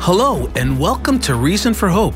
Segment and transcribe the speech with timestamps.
[0.00, 2.14] Hello, and welcome to Reason for Hope.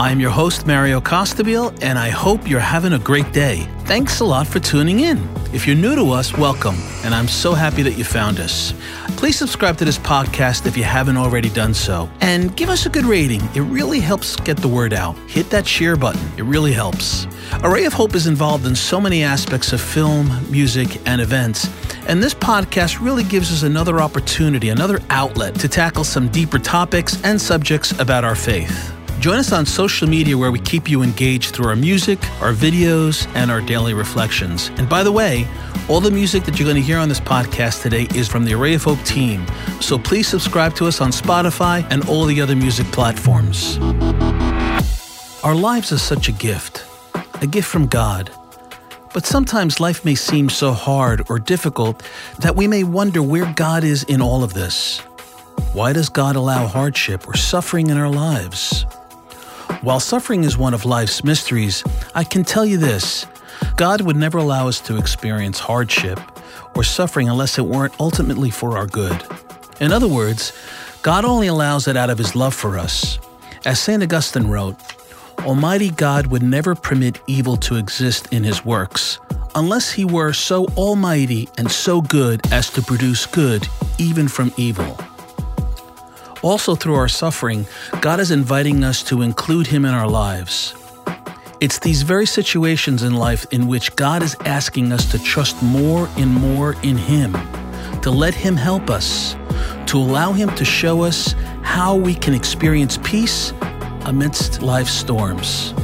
[0.00, 3.68] I'm your host, Mario Costabile, and I hope you're having a great day.
[3.80, 5.18] Thanks a lot for tuning in.
[5.52, 8.74] If you're new to us, welcome, and I'm so happy that you found us.
[9.16, 12.90] Please subscribe to this podcast if you haven't already done so, and give us a
[12.90, 13.40] good rating.
[13.56, 15.16] It really helps get the word out.
[15.26, 17.26] Hit that share button, it really helps.
[17.64, 21.68] Array of Hope is involved in so many aspects of film, music, and events.
[22.06, 27.20] And this podcast really gives us another opportunity, another outlet to tackle some deeper topics
[27.24, 28.94] and subjects about our faith.
[29.20, 33.26] Join us on social media where we keep you engaged through our music, our videos,
[33.34, 34.70] and our daily reflections.
[34.76, 35.44] And by the way,
[35.88, 38.54] all the music that you're going to hear on this podcast today is from the
[38.54, 39.44] Array of Hope team.
[39.80, 43.76] So please subscribe to us on Spotify and all the other music platforms.
[45.42, 46.86] Our lives are such a gift,
[47.42, 48.30] a gift from God.
[49.12, 52.04] But sometimes life may seem so hard or difficult
[52.38, 55.00] that we may wonder where God is in all of this.
[55.72, 58.86] Why does God allow hardship or suffering in our lives?
[59.82, 63.26] While suffering is one of life's mysteries, I can tell you this
[63.76, 66.18] God would never allow us to experience hardship
[66.74, 69.22] or suffering unless it weren't ultimately for our good.
[69.80, 70.52] In other words,
[71.02, 73.18] God only allows it out of His love for us.
[73.64, 74.02] As St.
[74.02, 74.76] Augustine wrote,
[75.40, 79.20] Almighty God would never permit evil to exist in His works
[79.54, 83.66] unless He were so almighty and so good as to produce good
[83.98, 84.98] even from evil.
[86.42, 87.66] Also, through our suffering,
[88.00, 90.74] God is inviting us to include Him in our lives.
[91.60, 96.08] It's these very situations in life in which God is asking us to trust more
[96.16, 97.32] and more in Him,
[98.02, 99.34] to let Him help us,
[99.86, 103.52] to allow Him to show us how we can experience peace
[104.04, 105.74] amidst life's storms.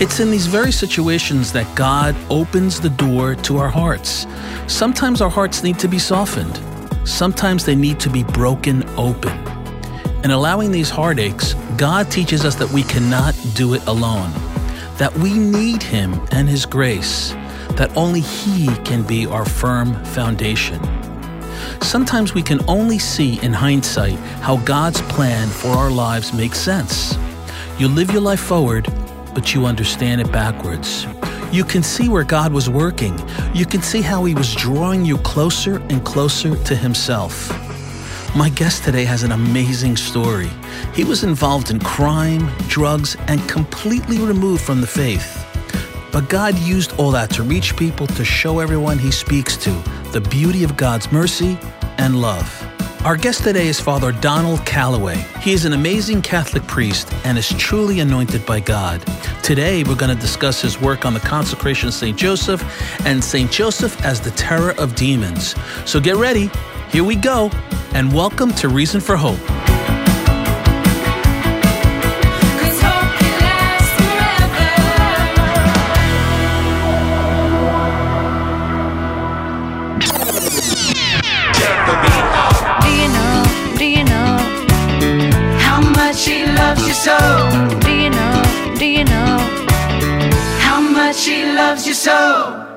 [0.00, 4.26] It's in these very situations that God opens the door to our hearts.
[4.66, 6.60] Sometimes our hearts need to be softened.
[7.08, 9.32] Sometimes they need to be broken open.
[10.22, 14.30] In allowing these heartaches, God teaches us that we cannot do it alone,
[14.98, 17.30] that we need Him and His grace,
[17.72, 20.80] that only He can be our firm foundation.
[21.80, 27.16] Sometimes we can only see in hindsight how God's plan for our lives makes sense.
[27.78, 28.86] You live your life forward,
[29.34, 31.06] but you understand it backwards.
[31.50, 33.18] You can see where God was working.
[33.54, 37.48] You can see how He was drawing you closer and closer to Himself.
[38.36, 40.50] My guest today has an amazing story.
[40.94, 45.42] He was involved in crime, drugs, and completely removed from the faith.
[46.12, 49.70] But God used all that to reach people to show everyone He speaks to
[50.12, 51.58] the beauty of God's mercy
[51.96, 52.77] and love.
[53.08, 55.24] Our guest today is Father Donald Calloway.
[55.40, 59.00] He is an amazing Catholic priest and is truly anointed by God.
[59.42, 62.18] Today, we're going to discuss his work on the consecration of St.
[62.18, 62.62] Joseph
[63.06, 63.50] and St.
[63.50, 65.54] Joseph as the terror of demons.
[65.86, 66.50] So get ready.
[66.90, 67.50] Here we go.
[67.94, 69.67] And welcome to Reason for Hope.
[86.88, 87.18] You so.
[87.80, 88.42] Do you know?
[88.78, 89.36] Do you know?
[90.58, 92.67] How much he loves you so.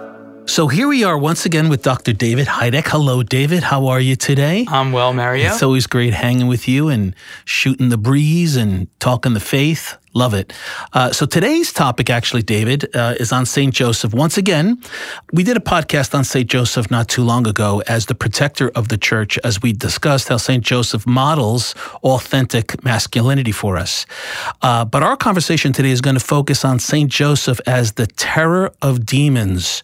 [0.52, 2.12] So here we are once again with Dr.
[2.12, 2.86] David Hajduk.
[2.88, 3.64] Hello, David.
[3.64, 4.66] How are you today?
[4.68, 5.48] I'm well, Mario.
[5.48, 9.98] It's always great hanging with you and shooting the breeze and talking the faith.
[10.14, 10.52] Love it.
[10.92, 13.74] Uh, so today's topic, actually, David, uh, is on St.
[13.74, 14.14] Joseph.
[14.14, 14.78] Once again,
[15.32, 16.50] we did a podcast on St.
[16.50, 20.36] Joseph not too long ago as the protector of the church, as we discussed how
[20.36, 20.66] St.
[20.66, 21.74] Joseph models
[22.04, 24.06] authentic masculinity for us.
[24.62, 27.10] Uh, but our conversation today is going to focus on St.
[27.10, 29.82] Joseph as the terror of demons.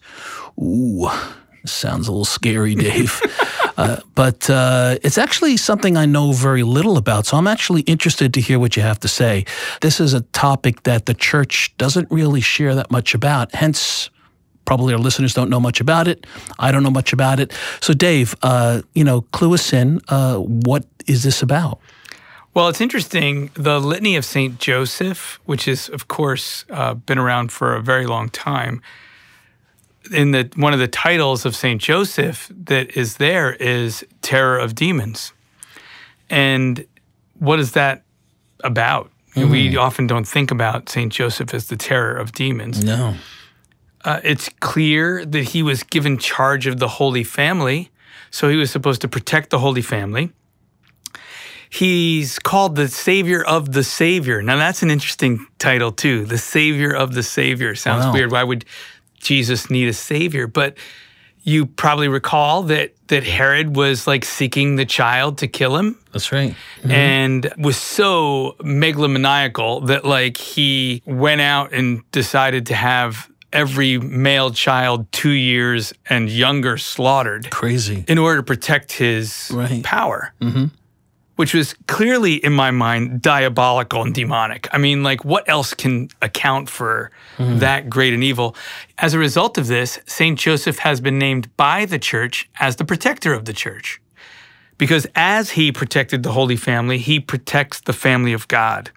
[0.58, 1.08] Ooh,
[1.64, 3.20] sounds a little scary, Dave.
[3.76, 7.26] uh, but uh, it's actually something I know very little about.
[7.26, 9.44] So I'm actually interested to hear what you have to say.
[9.80, 13.54] This is a topic that the church doesn't really share that much about.
[13.54, 14.10] Hence,
[14.64, 16.26] probably our listeners don't know much about it.
[16.58, 17.52] I don't know much about it.
[17.80, 20.00] So, Dave, uh, you know, clue us in.
[20.08, 21.80] Uh, what is this about?
[22.58, 23.52] well, it's interesting.
[23.54, 24.58] The Litany of St.
[24.58, 28.82] Joseph, which is, of course, uh, been around for a very long time,
[30.12, 31.80] in the one of the titles of St.
[31.80, 35.32] Joseph that is there is Terror of Demons.
[36.30, 36.86] And
[37.38, 38.02] what is that
[38.64, 39.10] about?
[39.36, 41.12] We often don't think about St.
[41.12, 42.82] Joseph as the terror of demons.
[42.82, 43.14] No.
[44.04, 47.90] Uh, it's clear that he was given charge of the Holy Family,
[48.30, 50.32] so he was supposed to protect the Holy Family.
[51.70, 54.42] He's called the Savior of the Savior.
[54.42, 56.24] Now, that's an interesting title, too.
[56.24, 57.74] The Savior of the Savior.
[57.74, 58.12] Sounds Wow.
[58.14, 58.32] weird.
[58.32, 58.64] Why would
[59.20, 60.46] Jesus need a Savior?
[60.46, 60.76] But
[61.44, 66.30] You probably recall that that Herod was like seeking the child to kill him That's
[66.30, 66.54] right.
[66.82, 66.90] Mm-hmm.
[66.90, 74.50] and was so megalomaniacal that like he went out and decided to have every male
[74.50, 78.04] child 2 years and younger slaughtered Crazy.
[78.06, 79.82] in order to protect his Right.
[79.82, 80.34] power.
[80.42, 80.66] Mm-hmm.
[81.38, 84.66] Which was clearly, in my mind, diabolical and demonic.
[84.72, 88.56] I mean, like, what else can account for that great and evil?
[88.98, 90.36] As a result of this, St.
[90.36, 94.00] Joseph has been named by the church as the protector of the church.
[94.78, 98.90] Because as he protected the Holy Family, he protects the family of God.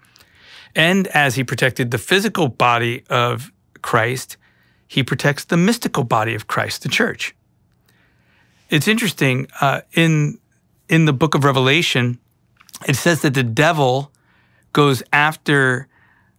[0.74, 3.52] And as he protected the physical body of
[3.82, 4.36] Christ,
[4.88, 7.36] he protects the mystical body of Christ, the church.
[8.68, 10.40] It's interesting uh, in
[10.88, 12.18] in the book of Revelation,
[12.88, 14.12] it says that the devil
[14.72, 15.88] goes after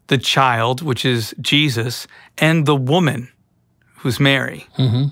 [0.07, 2.07] the child, which is Jesus,
[2.37, 3.29] and the woman,
[3.97, 5.07] who's Mary, mm-hmm.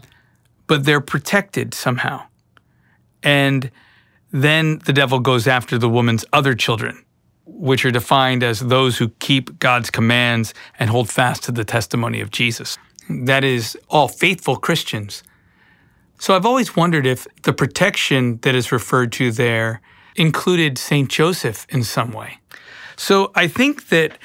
[0.67, 2.23] but they're protected somehow.
[3.23, 3.71] And
[4.31, 7.03] then the devil goes after the woman's other children,
[7.45, 12.21] which are defined as those who keep God's commands and hold fast to the testimony
[12.21, 12.77] of Jesus.
[13.09, 15.23] That is all faithful Christians.
[16.19, 19.81] So I've always wondered if the protection that is referred to there
[20.15, 21.09] included St.
[21.09, 22.39] Joseph in some way.
[22.95, 24.17] So I think that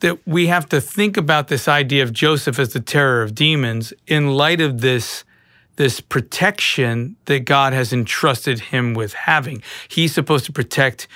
[0.00, 3.94] that we have to think about this idea of Joseph as the terror of demons
[4.06, 5.24] in light of this
[5.76, 9.62] this protection that God has entrusted him with having.
[9.88, 11.06] He's supposed to protect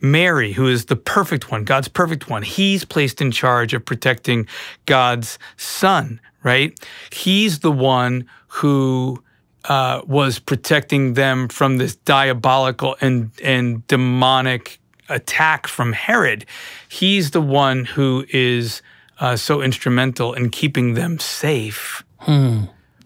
[0.00, 2.42] Mary, who is the perfect one, God's perfect one.
[2.42, 4.46] He's placed in charge of protecting
[4.86, 6.78] God's son, right?
[7.10, 9.22] He's the one who
[9.68, 14.78] uh, was protecting them from this diabolical and, and demonic
[15.08, 16.46] attack from Herod.
[16.88, 18.82] He's the one who is
[19.20, 22.04] uh, so instrumental in keeping them safe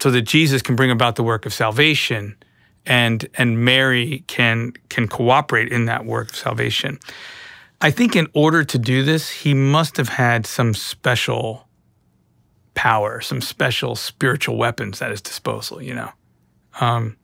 [0.01, 2.35] so that Jesus can bring about the work of salvation
[2.85, 6.99] and and Mary can can cooperate in that work of salvation.
[7.79, 11.67] I think in order to do this, he must have had some special
[12.73, 16.11] power, some special spiritual weapons at his disposal, you know.
[16.79, 17.17] Um,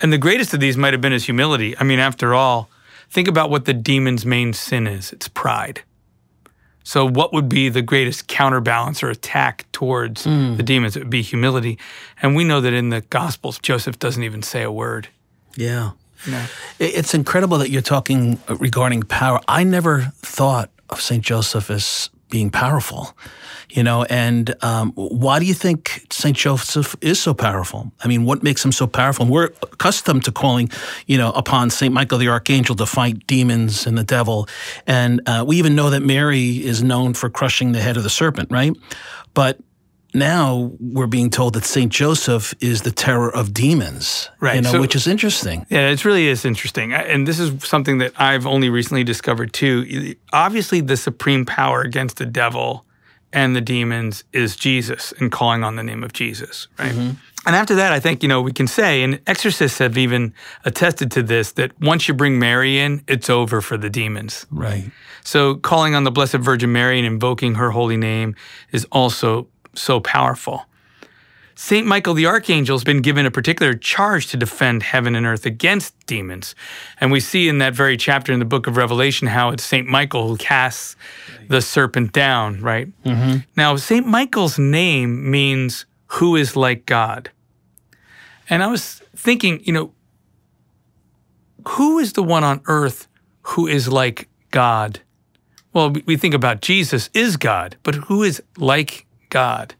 [0.00, 1.76] and the greatest of these might have been his humility.
[1.78, 2.68] I mean, after all,
[3.10, 5.82] think about what the demon's main sin is it's pride.
[6.84, 10.96] So, what would be the greatest counterbalance or attack towards the demons?
[10.96, 11.78] It would be humility.
[12.20, 15.06] And we know that in the Gospels, Joseph doesn't even say a word.
[16.26, 16.46] Yeah.
[16.80, 19.40] I- It's incredible that you're talking regarding power.
[19.46, 21.22] I never thought of St.
[21.24, 23.14] Joseph as being powerful,
[23.68, 26.34] you know, and um, why do you think St.
[26.34, 27.92] Joseph is so powerful?
[28.02, 29.24] I mean, what makes him so powerful?
[29.24, 30.70] And we're accustomed to calling,
[31.06, 31.92] you know, upon St.
[31.92, 34.48] Michael the Archangel to fight demons and the devil.
[34.86, 38.10] And uh, we even know that Mary is known for crushing the head of the
[38.10, 38.74] serpent, right?
[39.34, 39.60] But
[40.14, 41.90] now we're being told that St.
[41.90, 45.66] Joseph is the terror of demons, Right, You know, so- which is interesting.
[45.70, 46.92] Yeah, it really is interesting.
[46.92, 50.14] And this is something that I've only recently discovered too.
[50.32, 52.84] Obviously, the supreme power against the devil
[53.32, 56.92] and the demons is Jesus and calling on the name of Jesus, right?
[56.92, 57.10] Mm-hmm.
[57.44, 60.32] And after that, I think, you know, we can say, and exorcists have even
[60.64, 64.46] attested to this, that once you bring Mary in, it's over for the demons.
[64.50, 64.90] Right.
[65.24, 68.36] So calling on the Blessed Virgin Mary and invoking her holy name
[68.70, 70.66] is also so powerful.
[71.54, 75.44] Saint Michael the Archangel has been given a particular charge to defend heaven and earth
[75.46, 76.54] against demons.
[77.00, 79.86] And we see in that very chapter in the book of Revelation how it's Saint
[79.86, 80.96] Michael who casts
[81.48, 82.88] the serpent down, right?
[83.04, 83.38] Mm-hmm.
[83.56, 87.30] Now, Saint Michael's name means who is like God.
[88.48, 89.92] And I was thinking, you know,
[91.68, 93.06] who is the one on earth
[93.42, 95.00] who is like God?
[95.72, 99.74] Well, we- we think about Jesus is God, but who is like God?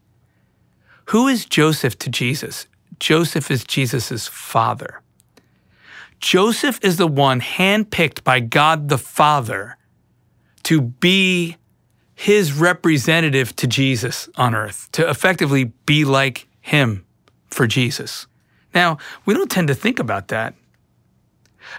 [1.09, 2.65] Who is Joseph to Jesus?
[2.99, 5.01] Joseph is Jesus' father.
[6.19, 9.77] Joseph is the one handpicked by God the Father
[10.63, 11.57] to be
[12.15, 17.05] his representative to Jesus on earth, to effectively be like him
[17.51, 18.25] for Jesus.
[18.73, 20.55] Now, we don't tend to think about that.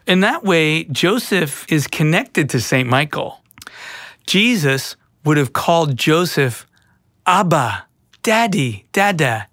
[0.07, 2.88] In that way, Joseph is connected to St.
[2.88, 3.43] Michael.
[4.26, 6.66] Jesus would have called Joseph
[7.26, 7.87] Abba,
[8.23, 9.49] Daddy, Dada.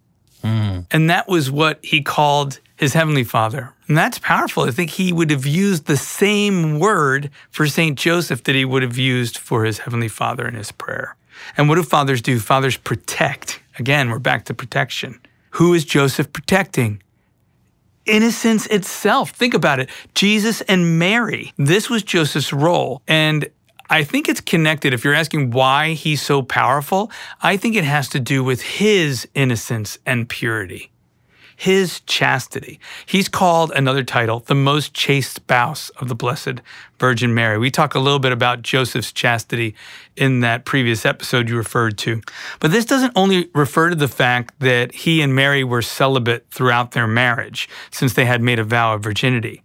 [0.92, 3.74] And that was what he called his heavenly father.
[3.88, 4.64] And that's powerful.
[4.64, 7.98] I think he would have used the same word for St.
[7.98, 11.16] Joseph that he would have used for his heavenly father in his prayer.
[11.58, 12.40] And what do fathers do?
[12.40, 13.62] Fathers protect.
[13.80, 15.20] Again, we're back to protection.
[15.52, 17.02] Who is Joseph protecting?
[18.06, 19.32] innocence itself.
[19.32, 19.90] Think about it.
[20.16, 21.54] Jesus and Mary.
[21.58, 23.02] This was Joseph's role.
[23.08, 23.48] And
[23.92, 24.94] I think it's connected.
[24.94, 27.12] If you're asking why he's so powerful,
[27.44, 30.92] I think it has to do with his innocence and purity.
[31.62, 32.80] his chastity.
[33.06, 36.60] He's called another title, the most chaste spouse of the Blessed
[36.98, 37.60] Virgin Mary.
[37.60, 39.76] We talk a little bit about Joseph's chastity
[40.18, 42.20] in that previous episode you referred to.
[42.60, 46.94] But this doesn't only refer to the fact that he and Mary were celibate throughout
[46.94, 49.62] their marriage, since they had made a vow of virginity,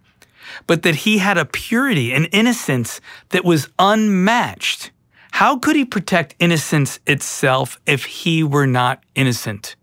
[0.65, 4.91] but that he had a purity and innocence that was unmatched.
[5.31, 9.75] How could he protect innocence itself if he were not innocent?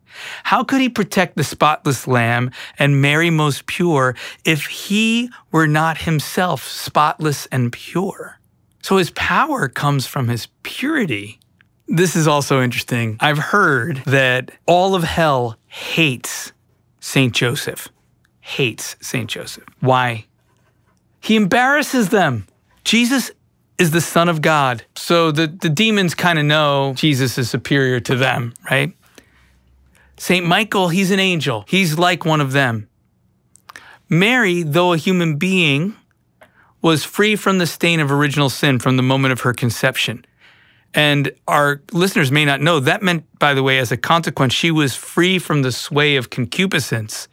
[0.44, 5.98] How could he protect the spotless lamb and Mary most pure if he were not
[5.98, 8.38] himself spotless and pure?
[8.82, 11.40] So his power comes from his purity.
[11.88, 13.16] This is also interesting.
[13.20, 16.52] I've heard that all of hell hates
[17.00, 17.34] St.
[17.34, 17.88] Joseph.
[18.40, 19.28] Hates St.
[19.28, 19.64] Joseph.
[19.80, 20.26] Why?
[21.24, 22.46] He embarrasses them.
[22.84, 23.30] Jesus
[23.78, 24.84] is the Son of God.
[24.94, 28.92] So the, the demons kind of know Jesus is superior to them, right?
[30.18, 30.44] St.
[30.44, 31.64] Michael, he's an angel.
[31.66, 32.88] He's like one of them.
[34.10, 35.96] Mary, though a human being,
[36.82, 40.26] was free from the stain of original sin from the moment of her conception.
[40.92, 44.70] And our listeners may not know that meant, by the way, as a consequence, she
[44.70, 47.28] was free from the sway of concupiscence.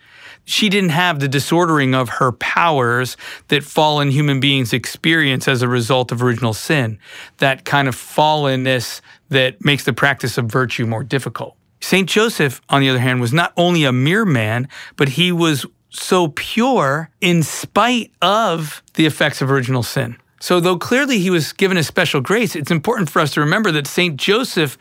[0.45, 3.15] She didn't have the disordering of her powers
[3.50, 7.00] that fallen human beings experience as a result of original sin,
[7.38, 11.55] that kind of fallenness that makes the practice of virtue more difficult.
[11.79, 12.07] St.
[12.07, 14.67] Joseph, on the other hand, was not only a mere man,
[14.98, 20.15] but he was so pure in spite of the effects of original sin.
[20.39, 23.71] So, though clearly he was given a special grace, it's important for us to remember
[23.74, 24.15] that St.
[24.17, 24.77] Joseph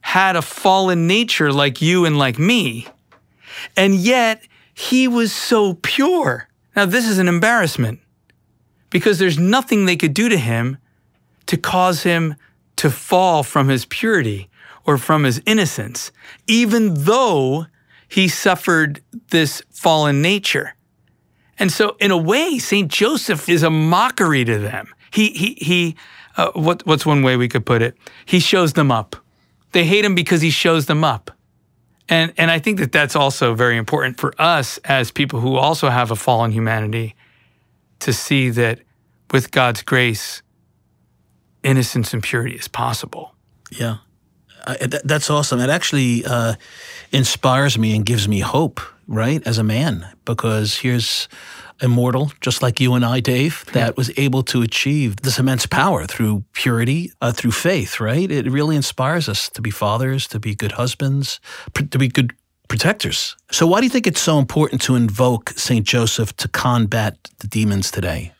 [0.00, 2.86] had a fallen nature like you and like me.
[3.76, 4.42] And yet,
[4.78, 6.46] he was so pure.
[6.76, 7.98] Now, this is an embarrassment
[8.90, 10.78] because there's nothing they could do to him
[11.46, 12.36] to cause him
[12.76, 14.48] to fall from his purity
[14.86, 16.12] or from his innocence,
[16.46, 17.66] even though
[18.06, 20.76] he suffered this fallen nature.
[21.58, 24.94] And so, in a way, Saint Joseph is a mockery to them.
[25.10, 25.96] He he he.
[26.36, 27.96] Uh, what what's one way we could put it?
[28.24, 29.16] He shows them up.
[29.72, 31.32] They hate him because he shows them up.
[32.08, 35.90] And and I think that that's also very important for us as people who also
[35.90, 37.14] have a fallen humanity
[38.00, 38.80] to see that
[39.30, 40.42] with God's grace,
[41.62, 43.34] innocence and purity is possible.
[43.70, 43.98] Yeah.
[44.66, 45.60] I, th- that's awesome.
[45.60, 46.54] It actually uh,
[47.12, 51.28] inspires me and gives me hope, right, as a man, because here's
[51.80, 56.06] immortal, just like you and I, Dave, that was able to achieve this immense power
[56.06, 58.30] through purity, uh, through faith, right?
[58.30, 61.40] It really inspires us to be fathers, to be good husbands,
[61.74, 62.32] pr- to be good
[62.68, 63.36] protectors.
[63.50, 65.86] So, why do you think it's so important to invoke St.
[65.86, 68.32] Joseph to combat the demons today?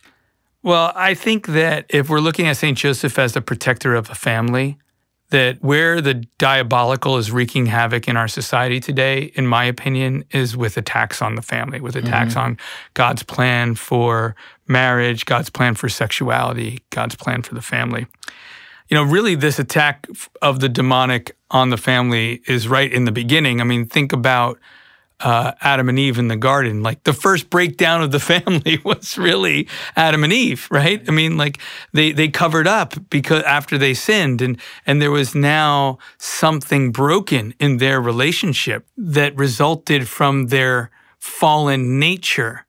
[0.62, 2.76] Well, I think that if we're looking at St.
[2.76, 4.76] Joseph as the protector of a family,
[5.30, 10.56] that where the diabolical is wreaking havoc in our society today, in my opinion, is
[10.56, 12.44] with attacks on the family, with attacks mm-hmm.
[12.44, 12.58] on
[12.94, 14.34] God's plan for
[14.66, 18.06] marriage, God's plan for sexuality, God's plan for the family.
[18.88, 20.06] You know, really, this attack
[20.40, 23.60] of the demonic on the family is right in the beginning.
[23.60, 24.58] I mean, think about
[25.20, 26.82] uh, Adam and Eve in the garden.
[26.82, 31.02] Like the first breakdown of the family was really Adam and Eve, right?
[31.08, 31.58] I mean, like
[31.92, 37.54] they they covered up because after they sinned, and and there was now something broken
[37.58, 42.66] in their relationship that resulted from their fallen nature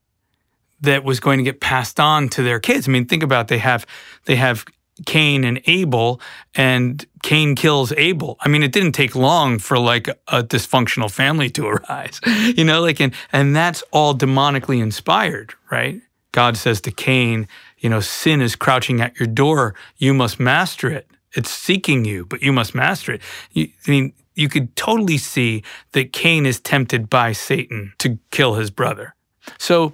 [0.81, 2.87] that was going to get passed on to their kids.
[2.87, 3.47] I mean, think about it.
[3.49, 3.85] they have
[4.25, 4.65] they have
[5.05, 6.21] Cain and Abel,
[6.55, 8.37] and Cain kills Abel.
[8.41, 12.81] I mean, it didn't take long for like a dysfunctional family to arise, you know,
[12.81, 16.01] like and and that's all demonically inspired, right?
[16.31, 17.47] God says to Cain,
[17.79, 19.75] you know, sin is crouching at your door.
[19.97, 21.09] You must master it.
[21.33, 23.21] It's seeking you, but you must master it.
[23.51, 28.55] You, I mean, you could totally see that Cain is tempted by Satan to kill
[28.55, 29.15] his brother.
[29.57, 29.93] So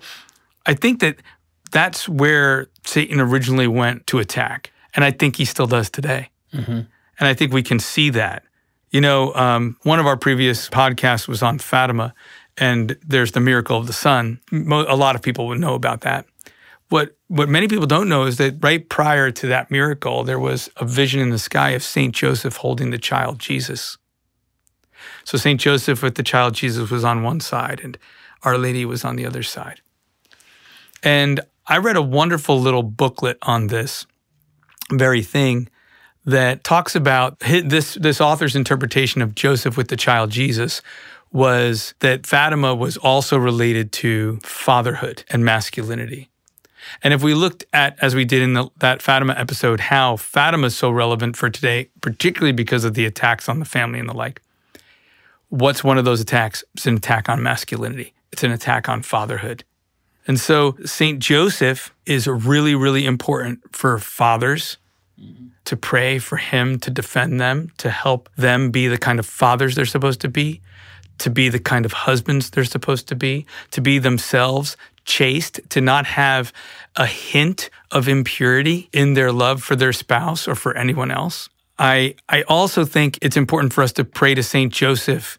[0.65, 1.17] I think that
[1.71, 4.71] that's where Satan originally went to attack.
[4.95, 6.29] And I think he still does today.
[7.19, 8.43] And I think we can see that.
[8.91, 12.13] You know, um, one of our previous podcasts was on Fatima,
[12.57, 14.39] and there's the miracle of the sun.
[14.51, 16.25] Mo- a lot of people would know about that.
[16.89, 20.69] What what many people don't know is that right prior to that miracle, there was
[20.77, 23.97] a vision in the sky of Saint Joseph holding the child Jesus.
[25.23, 27.97] So Saint Joseph with the child Jesus was on one side, and
[28.43, 29.81] Our Lady was on the other side.
[31.03, 34.05] And I read a wonderful little booklet on this
[34.91, 35.69] very thing
[36.25, 40.81] that talks about this this author's interpretation of Joseph with the child Jesus
[41.31, 46.29] was that Fatima was also related to fatherhood and masculinity.
[47.03, 50.67] And if we looked at, as we did in the, that Fatima episode, how Fatima
[50.67, 54.13] is so relevant for today, particularly because of the attacks on the family and the
[54.13, 54.41] like,
[55.49, 56.63] what's one of those attacks?
[56.73, 58.13] It's an attack on masculinity.
[58.31, 59.63] it's an attack on fatherhood.
[60.27, 61.19] And so St.
[61.19, 64.77] Joseph is really, really important for fathers
[65.65, 69.75] to pray for him to defend them, to help them be the kind of fathers
[69.75, 70.61] they're supposed to be,
[71.19, 75.81] to be the kind of husbands they're supposed to be, to be themselves chaste, to
[75.81, 76.51] not have
[76.95, 81.49] a hint of impurity in their love for their spouse or for anyone else.
[81.77, 84.71] I, I also think it's important for us to pray to St.
[84.71, 85.37] Joseph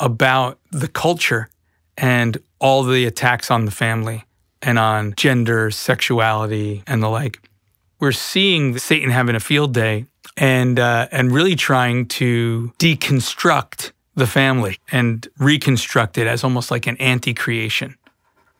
[0.00, 1.48] about the culture
[1.96, 4.24] and all the attacks on the family
[4.60, 7.40] and on gender, sexuality, and the like.
[7.98, 10.06] We're seeing Satan having a field day
[10.36, 16.86] and uh, and really trying to deconstruct the family and reconstruct it as almost like
[16.86, 17.96] an anti-creation.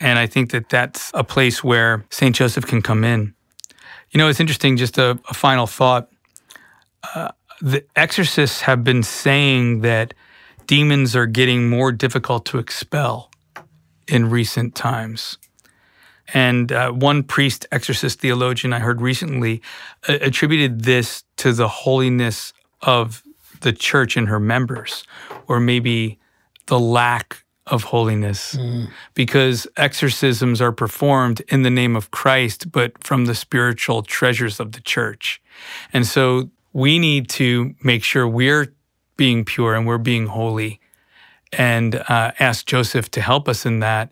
[0.01, 3.35] And I think that that's a place where Saint Joseph can come in.
[4.11, 4.77] You know, it's interesting.
[4.77, 6.09] Just a, a final thought.
[7.15, 10.15] Uh, the exorcists have been saying that
[10.73, 13.31] demons are getting more difficult to expel
[14.09, 15.37] in recent times.
[16.33, 19.61] And uh, one priest, exorcist theologian I heard recently
[20.09, 23.23] uh, attributed this to the holiness of
[23.61, 25.05] the church and her members,
[25.47, 26.19] or maybe
[26.69, 28.57] the lack of holiness,
[29.13, 34.73] because exorcisms are performed in the name of Christ, but from the spiritual treasures of
[34.73, 35.43] the church.
[35.93, 38.75] And so we need to make sure we're
[39.17, 40.81] being pure and we're being holy
[41.53, 44.11] and uh, ask Joseph to help us in that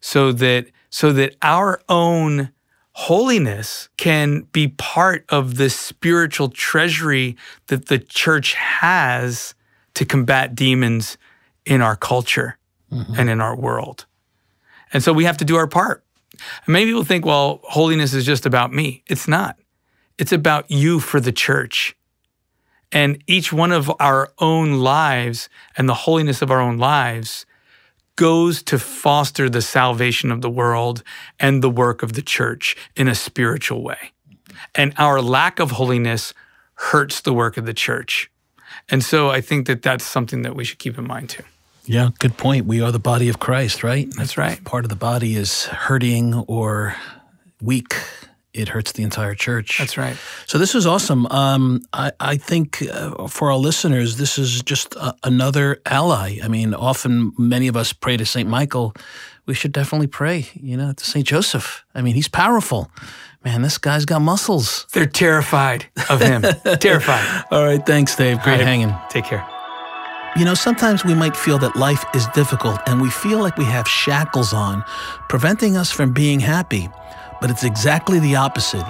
[0.00, 2.50] so that so that our own
[2.92, 7.36] holiness can be part of the spiritual treasury
[7.68, 9.54] that the church has
[9.94, 11.16] to combat demons
[11.64, 12.58] in our culture
[13.16, 14.06] and in our world.
[14.92, 16.04] And so we have to do our part.
[16.66, 19.04] And many people think, well, holiness is just about me.
[19.06, 19.56] It's not.
[20.18, 21.96] It's about you for the church.
[22.92, 27.46] And each one of our own lives and the holiness of our own lives
[28.16, 31.02] goes to foster the salvation of the world
[31.38, 34.12] and the work of the church in a spiritual way.
[34.74, 36.34] And our lack of holiness
[36.74, 38.30] hurts the work of the church.
[38.88, 41.44] And so I think that that's something that we should keep in mind too.
[41.86, 42.66] Yeah, good point.
[42.66, 44.08] We are the body of Christ, right?
[44.16, 44.62] That's right.
[44.64, 46.96] Part of the body is hurting or
[47.60, 47.94] weak,
[48.52, 49.78] it hurts the entire church.
[49.78, 50.16] That's right.
[50.46, 51.26] So this is awesome.
[51.26, 56.38] Um, I, I think uh, for our listeners, this is just a, another ally.
[56.42, 58.94] I mean, often many of us pray to Saint Michael.
[59.46, 61.84] We should definitely pray, you know, to Saint Joseph.
[61.94, 62.90] I mean, he's powerful.
[63.44, 64.86] Man, this guy's got muscles.
[64.92, 66.42] They're terrified of him.
[66.80, 67.44] terrified.
[67.50, 68.42] All right, thanks, Dave.
[68.42, 68.66] Great right.
[68.66, 68.94] hanging.
[69.08, 69.46] Take care.
[70.36, 73.64] You know, sometimes we might feel that life is difficult and we feel like we
[73.64, 74.84] have shackles on,
[75.28, 76.88] preventing us from being happy.
[77.40, 78.84] But it's exactly the opposite.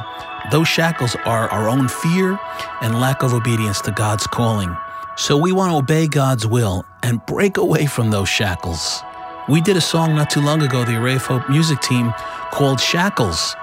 [0.51, 2.39] Those shackles are our own fear
[2.81, 4.77] and lack of obedience to God's calling.
[5.17, 9.03] So we want to obey God's will and break away from those shackles.
[9.49, 12.13] We did a song not too long ago, the Array of Hope music team,
[12.53, 13.55] called Shackles.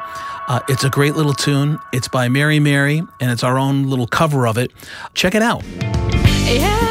[0.47, 1.79] Uh, it's a great little tune.
[1.91, 4.71] It's by Mary Mary, and it's our own little cover of it.
[5.13, 5.63] Check it out.
[5.65, 6.86] Yeah,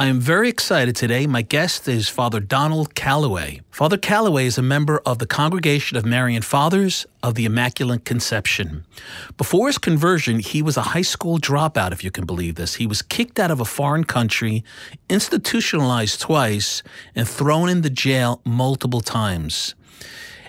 [0.00, 1.26] I am very excited today.
[1.26, 3.62] My guest is Father Donald Calloway.
[3.72, 8.84] Father Calloway is a member of the Congregation of Marian Fathers of the Immaculate Conception.
[9.36, 12.76] Before his conversion, he was a high school dropout, if you can believe this.
[12.76, 14.62] He was kicked out of a foreign country,
[15.10, 16.84] institutionalized twice,
[17.16, 19.74] and thrown into jail multiple times.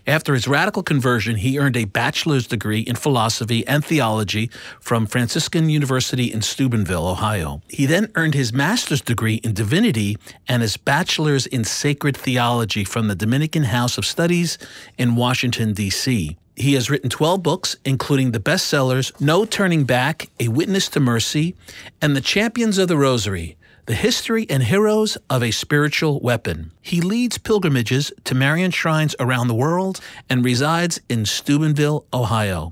[0.08, 5.70] After his radical conversion, he earned a bachelor's degree in philosophy and theology from Franciscan
[5.70, 7.62] University in Steubenville, Ohio.
[7.68, 13.08] He then earned his master's degree in divinity and his bachelor's in sacred theology from
[13.08, 14.58] the Dominican House of Studies
[14.98, 16.38] in Washington, D.C.
[16.56, 21.56] He has written 12 books, including the bestsellers No Turning Back, A Witness to Mercy,
[22.02, 23.56] and The Champions of the Rosary.
[23.89, 26.71] The history and heroes of a spiritual weapon.
[26.80, 29.99] He leads pilgrimages to Marian shrines around the world
[30.30, 32.71] and resides in Steubenville, Ohio.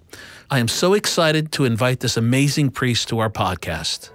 [0.51, 4.11] I am so excited to invite this amazing priest to our podcast.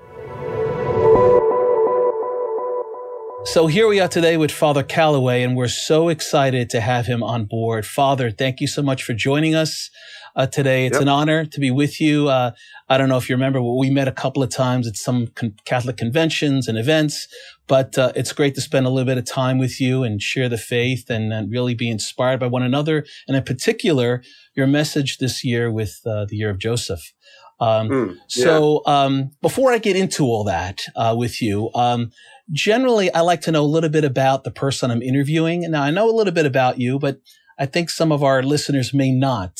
[3.46, 7.24] So here we are today with Father Calloway, and we're so excited to have him
[7.24, 7.84] on board.
[7.84, 9.90] Father, thank you so much for joining us
[10.36, 10.86] uh, today.
[10.86, 11.02] It's Yep.
[11.02, 12.28] an honor to be with you.
[12.28, 12.52] Uh,
[12.88, 15.26] I don't know if you remember, but we met a couple of times at some
[15.28, 17.28] con- Catholic conventions and events,
[17.66, 20.48] but uh, it's great to spend a little bit of time with you and share
[20.48, 23.04] the faith and, and really be inspired by one another.
[23.28, 24.22] And in particular,
[24.54, 27.12] your message this year with uh, the Year of Joseph.
[27.60, 28.44] Um, Mm, yeah.
[28.44, 32.10] so um, before I get into all that uh, with you, um,
[32.50, 35.70] generally I like to know a little bit about the person I'm interviewing.
[35.70, 37.18] Now I know a little bit about you, but
[37.58, 39.58] I think some of our listeners may not.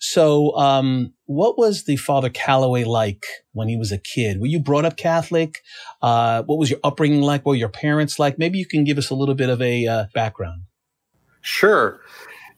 [0.00, 4.40] So, um, what was the Father Calloway like when he was a kid?
[4.40, 5.62] Were you brought up Catholic?
[6.02, 7.44] Uh, what was your upbringing like?
[7.44, 8.38] What were your parents like?
[8.38, 10.62] Maybe you can give us a little bit of a uh, background.
[11.40, 12.00] Sure.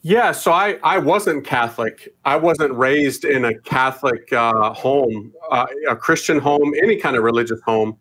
[0.03, 2.15] Yeah, so I, I wasn't Catholic.
[2.25, 7.25] I wasn't raised in a Catholic uh, home, uh, a Christian home, any kind of
[7.25, 7.99] religious home.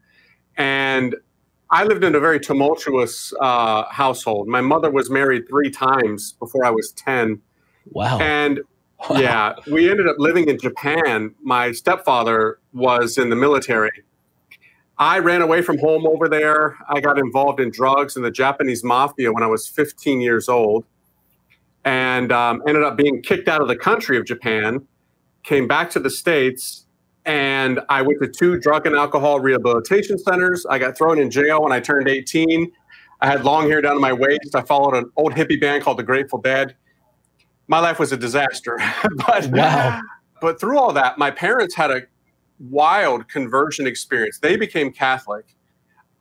[0.55, 1.15] And
[1.71, 4.47] I lived in a very tumultuous uh, household.
[4.47, 7.41] My mother was married three times before I was 10.
[7.87, 8.19] Wow.
[8.19, 8.59] And
[9.11, 11.33] yeah, we ended up living in Japan.
[11.41, 13.91] My stepfather was in the military.
[14.97, 16.77] I ran away from home over there.
[16.87, 20.85] I got involved in drugs and the Japanese mafia when I was 15 years old
[21.83, 24.87] and um, ended up being kicked out of the country of Japan.
[25.43, 26.85] Came back to the States
[27.25, 30.65] and I went to two drug and alcohol rehabilitation centers.
[30.65, 32.71] I got thrown in jail when I turned 18.
[33.21, 34.55] I had long hair down to my waist.
[34.55, 36.75] I followed an old hippie band called the Grateful Dead.
[37.67, 38.79] My life was a disaster.
[39.27, 40.01] but, Wow.
[40.41, 42.03] but through all that, my parents had a
[42.59, 44.39] wild conversion experience.
[44.39, 45.45] They became Catholic.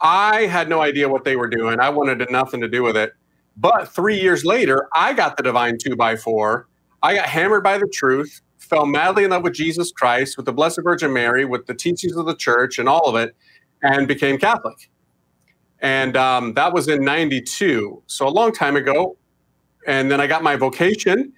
[0.00, 1.80] I had no idea what they were doing.
[1.80, 3.12] I wanted nothing to do with it.
[3.56, 6.68] But three years later, I got the divine two by four.
[7.02, 10.52] I got hammered by the truth, fell madly in love with Jesus Christ, with the
[10.52, 13.36] Blessed Virgin Mary, with the teachings of the church and all of it,
[13.82, 14.90] and became Catholic.
[15.80, 18.02] And um, that was in 92.
[18.06, 19.16] So a long time ago.
[19.86, 21.32] And then I got my vocation,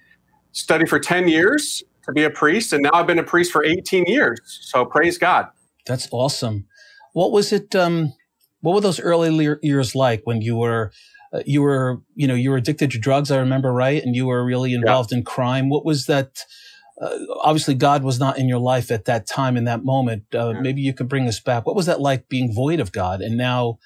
[0.51, 2.73] studied for 10 years to be a priest.
[2.73, 4.39] And now I've been a priest for 18 years.
[4.45, 5.47] So praise God.
[5.85, 6.65] That's awesome.
[7.13, 7.75] What was it?
[7.75, 8.13] Um,
[8.61, 10.91] what were those early years like when you were,
[11.33, 13.31] uh, you were, you know, you were addicted to drugs?
[13.31, 14.01] I remember, right?
[14.03, 15.69] And you were really involved in crime.
[15.69, 16.39] What was that?
[16.99, 20.23] Uh, obviously, God was not in your life at that time in that moment.
[20.33, 20.61] Uh, Yeah.
[20.61, 21.65] Maybe you could bring us back.
[21.65, 23.77] What was that like being void of God and now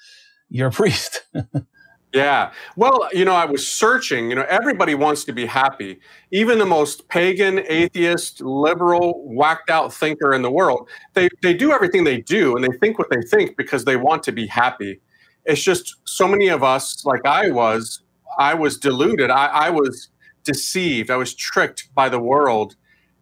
[0.48, 1.22] you're a priest?
[2.12, 2.52] Yeah.
[2.76, 4.28] Well, you know, I was searching.
[4.28, 5.98] You know, everybody wants to be happy.
[6.30, 11.72] Even the most pagan, atheist, liberal, whacked out thinker in the world, they, they do
[11.72, 15.00] everything they do and they think what they think because they want to be happy.
[15.46, 18.02] It's just so many of us, like I was,
[18.38, 19.30] I was deluded.
[19.30, 20.08] I, I was
[20.44, 21.10] deceived.
[21.10, 22.76] I was tricked by the world.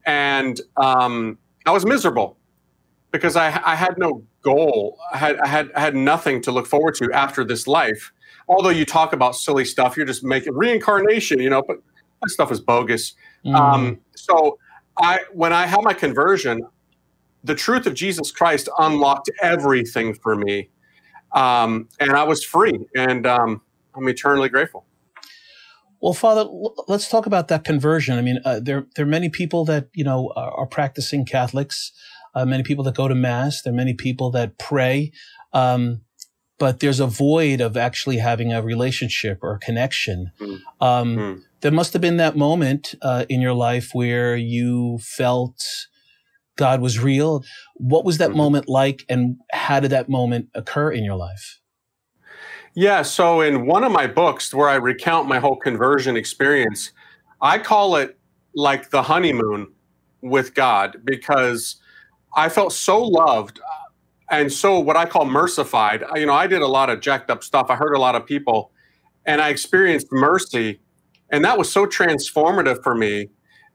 [0.04, 2.38] And um, I was miserable
[3.12, 4.98] because I, I had no goal.
[5.12, 8.12] I had, I, had, I had nothing to look forward to after this life
[8.50, 11.76] although you talk about silly stuff, you're just making reincarnation, you know, but
[12.20, 13.14] that stuff is bogus.
[13.46, 13.54] Mm.
[13.54, 14.58] Um, so
[14.98, 16.60] I, when I had my conversion,
[17.44, 20.68] the truth of Jesus Christ unlocked everything for me,
[21.32, 23.62] um, and I was free, and um,
[23.94, 24.84] I'm eternally grateful.
[26.02, 26.44] Well, Father,
[26.88, 28.18] let's talk about that conversion.
[28.18, 31.92] I mean, uh, there there are many people that you know are, are practicing Catholics,
[32.34, 33.62] uh, many people that go to mass.
[33.62, 35.12] There are many people that pray,
[35.52, 36.02] um,
[36.60, 40.30] but there's a void of actually having a relationship or a connection.
[40.38, 40.60] Mm.
[40.80, 41.42] Um, Mm.
[41.62, 45.62] There must have been that moment uh, in your life where you felt
[46.56, 47.44] God was real.
[47.74, 48.36] What was that Mhm.
[48.36, 51.60] moment like, and how did that moment occur in your life?
[52.74, 53.02] Yeah.
[53.02, 56.92] So in one of my books where I recount my whole conversion experience,
[57.42, 58.18] I call it
[58.54, 59.66] like the honeymoon
[60.22, 61.76] with God because
[62.34, 63.60] I felt so loved
[64.30, 66.04] and so what I call mercified.
[66.14, 67.66] You know, I did a lot of jacked up stuff.
[67.68, 68.72] I hurt a lot of people
[69.26, 70.80] and I experienced mercy.
[71.30, 73.28] And that was so transformative for me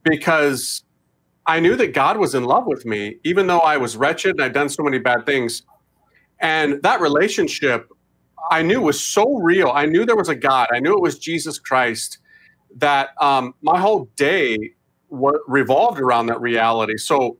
[0.04, 0.84] because
[1.46, 4.44] I knew that God was in love with me, even though I was wretched and
[4.44, 5.62] I'd done so many bad things.
[6.40, 7.88] And that relationship
[8.52, 9.72] I knew was so real.
[9.74, 10.68] I knew there was a God.
[10.72, 12.20] I knew it was Jesus Christ.
[12.78, 14.58] That um, my whole day
[15.10, 16.98] revolved around that reality.
[16.98, 17.38] So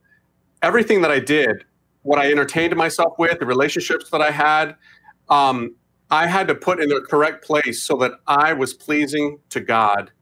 [0.62, 1.64] everything that I did,
[2.06, 4.76] what I entertained myself with, the relationships that I had,
[5.28, 5.74] um,
[6.10, 10.12] I had to put in the correct place so that I was pleasing to God.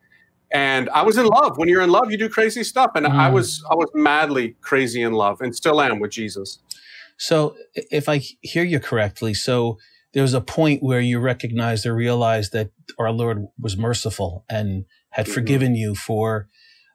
[0.51, 1.59] And I was in love.
[1.59, 2.93] When you're in love, you do crazy stuff.
[2.95, 3.35] And I Mm.
[3.35, 6.59] was I was madly crazy in love, and still am with Jesus.
[7.19, 9.79] So, if I hear you correctly, so
[10.15, 14.85] there was a point where you recognized or realized that our Lord was merciful and
[15.11, 15.35] had Mhm.
[15.35, 16.49] forgiven you for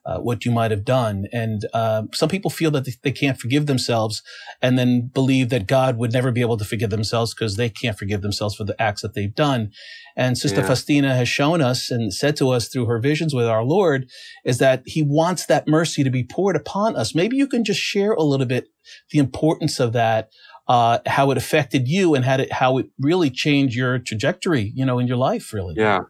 [0.05, 1.27] uh, what you might have done.
[1.31, 4.23] And uh, some people feel that they, they can't forgive themselves
[4.61, 7.97] and then believe that God would never be able to forgive themselves because they can't
[7.97, 9.71] forgive themselves for the acts that they've done.
[10.15, 10.67] And Sister Yeah.
[10.67, 14.09] Faustina has shown us and said to us through her visions with our Lord
[14.45, 17.13] is that he wants that mercy to be poured upon us.
[17.13, 18.67] Maybe you can just share a little bit
[19.11, 20.29] the importance of that,
[20.67, 24.85] uh, how it affected you and how it, how it really changed your trajectory, you
[24.85, 25.75] know, in your life, really.
[25.77, 26.01] Yeah.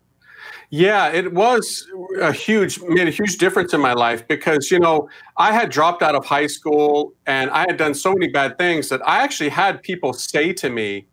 [0.70, 1.88] Yeah, it was
[2.22, 6.02] a huge, made a huge difference in my life because, you know, I had dropped
[6.04, 9.50] out of high school and I had done so many bad things that I actually
[9.50, 11.08] had people say to me,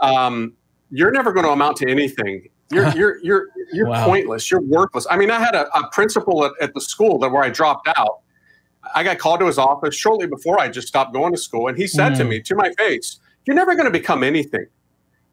[0.00, 0.54] um,
[0.90, 2.48] you're never going to amount to anything.
[2.70, 4.04] You're, you're, you're, you're Wow.
[4.04, 4.50] pointless.
[4.50, 5.06] You're worthless.
[5.10, 7.88] I mean, I had a, a principal at, at the school that where I dropped
[7.96, 8.20] out.
[8.94, 11.66] I got called to his office shortly before I just stopped going to school.
[11.68, 12.28] And he said to Mm.
[12.28, 14.66] me, to my face, you're never going to become anything.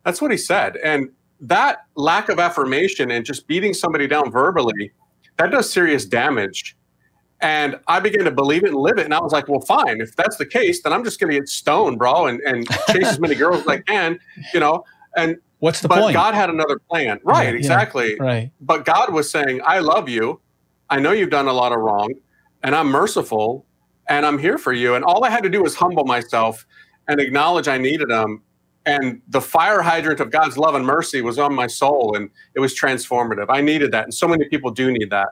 [0.04, 0.76] That's what he said.
[0.78, 1.10] And
[1.44, 4.92] that lack of affirmation and just beating somebody down verbally,
[5.38, 6.76] that does serious damage.
[7.42, 9.04] And I began to believe it and live it.
[9.04, 10.00] And I was like, well, fine.
[10.00, 13.08] If that's the case, then I'm just going to get stoned, bro, and, and chase
[13.08, 14.18] as many girls as I can,
[14.54, 14.86] you know.
[15.18, 16.14] And What's the but point?
[16.14, 17.20] God had another plan.
[17.24, 17.58] Right, Yeah, yeah.
[17.58, 18.16] exactly.
[18.20, 18.52] right.
[18.62, 20.40] But God was saying, I love you.
[20.90, 22.14] I know you've done a lot of wrong,
[22.64, 23.66] and I'm merciful,
[24.08, 24.96] and I'm here for you.
[24.96, 26.66] And all I had to do was humble myself
[27.08, 28.42] and acknowledge I needed Him.
[28.86, 32.60] And the fire hydrant of God's love and mercy was on my soul, and it
[32.60, 33.46] was transformative.
[33.50, 35.30] I needed that, and so many people do need that.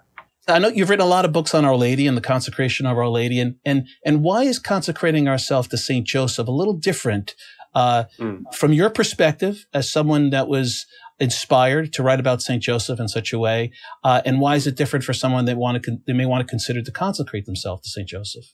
[0.47, 2.97] I know you've written a lot of books on Our Lady and the consecration of
[2.97, 7.35] Our Lady, and and and why is consecrating ourselves to Saint Joseph a little different
[7.75, 8.43] uh, Mm.
[8.53, 10.85] from your perspective as someone that was
[11.19, 13.71] inspired to write about Saint Joseph in such a way,
[14.03, 16.41] uh, and why is it different for someone that want to con- they may want
[16.45, 18.45] to consider to consecrate themselves to Saint Joseph?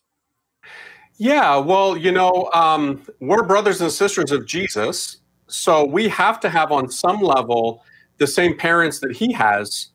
[1.18, 6.50] Yeah, well, you know, um, we're brothers and sisters of Jesus, so we have to
[6.50, 7.84] have on some level
[8.20, 9.90] the same parents that he has.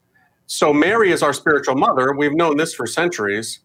[0.46, 2.12] So Mary is our spiritual mother.
[2.12, 3.60] We've known this for centuries,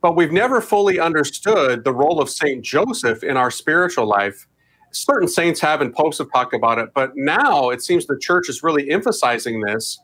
[0.00, 4.46] but we've never fully understood the role of Saint Joseph in our spiritual life.
[4.92, 8.48] Certain saints have, and popes have talked about it, but now it seems the church
[8.48, 9.98] is really emphasizing this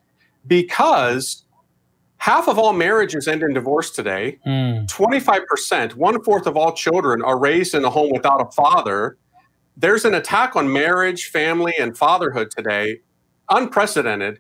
[0.47, 1.45] because
[2.21, 4.39] half of all marriages end in divorce today.
[4.47, 9.17] Mm, 25%, one fourth of all children are raised in a home without a father.
[9.77, 13.01] There's an attack on marriage, family, and fatherhood today,
[13.49, 14.39] unprecedented.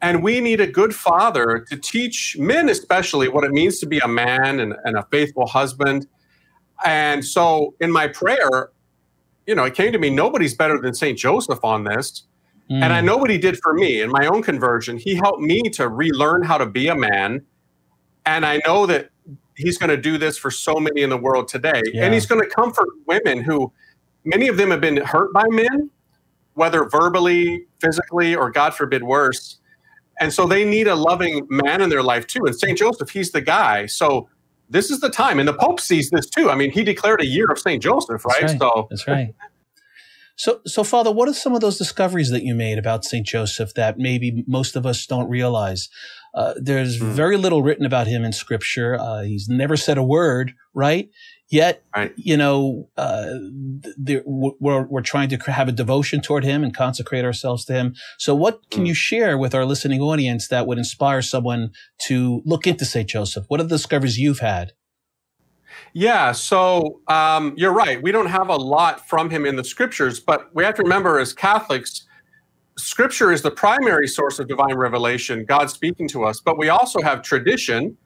[0.00, 3.98] And we need a good father to teach men, especially, what it means to be
[3.98, 6.06] a man and, and a faithful husband.
[6.84, 8.70] And so, in my prayer,
[9.46, 11.18] you know, it came to me nobody's better than St.
[11.18, 12.24] Joseph on this.
[12.72, 14.96] Mm, And I know what he did for me in my own conversion.
[14.96, 17.44] He helped me to relearn how to be a man.
[18.24, 19.10] And I know that
[19.56, 21.82] he's going to do this for so many in the world today.
[21.92, 22.04] Yeah.
[22.04, 23.72] And he's going to comfort women who,
[24.24, 25.90] many of them have been hurt by men,
[26.54, 29.58] whether verbally, physically, or God forbid, worse.
[30.20, 32.44] And so they need a loving man in their life too.
[32.46, 32.78] And St.
[32.78, 33.86] Joseph, he's the guy.
[33.86, 34.28] So
[34.70, 35.38] this is the time.
[35.38, 36.50] And the Pope sees this too.
[36.50, 37.82] I mean, he declared a year of St.
[37.82, 38.42] Joseph, right?
[38.42, 38.58] Right.
[38.58, 39.34] So That's right.
[40.36, 43.74] So, so Father, what are some of those discoveries that you made about Saint Joseph
[43.74, 45.88] that maybe most of us don't realize?
[46.34, 47.10] Uh, there's Hmm.
[47.12, 48.98] very little written about him in Scripture.
[48.98, 51.10] Uh, he's never said a word, right?
[51.50, 52.12] Yet, Right.
[52.16, 53.34] you know, uh,
[53.98, 57.94] there- we're we're trying to have a devotion toward him and consecrate ourselves to him.
[58.18, 58.86] So, what can Hmm.
[58.86, 61.72] you share with our listening audience that would inspire someone
[62.06, 63.44] to look into Saint Joseph?
[63.48, 64.72] What are the discoveries you've had?
[65.94, 68.02] Yeah, so um, you're right.
[68.02, 71.18] We don't have a lot from him in the scriptures, but we have to remember
[71.18, 72.06] as Catholics,
[72.78, 77.02] scripture is the primary source of divine revelation, God speaking to us, but we also
[77.02, 77.96] have tradition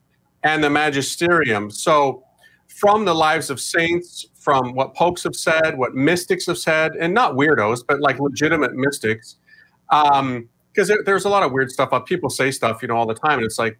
[0.42, 1.70] and the magisterium.
[1.70, 2.22] So,
[2.68, 7.14] from the lives of saints, from what popes have said, what mystics have said, and
[7.14, 9.36] not weirdos, but like legitimate mystics,
[9.88, 12.06] because there, there's a lot of weird stuff up.
[12.06, 13.78] People say stuff, you know, all the time, and it's like,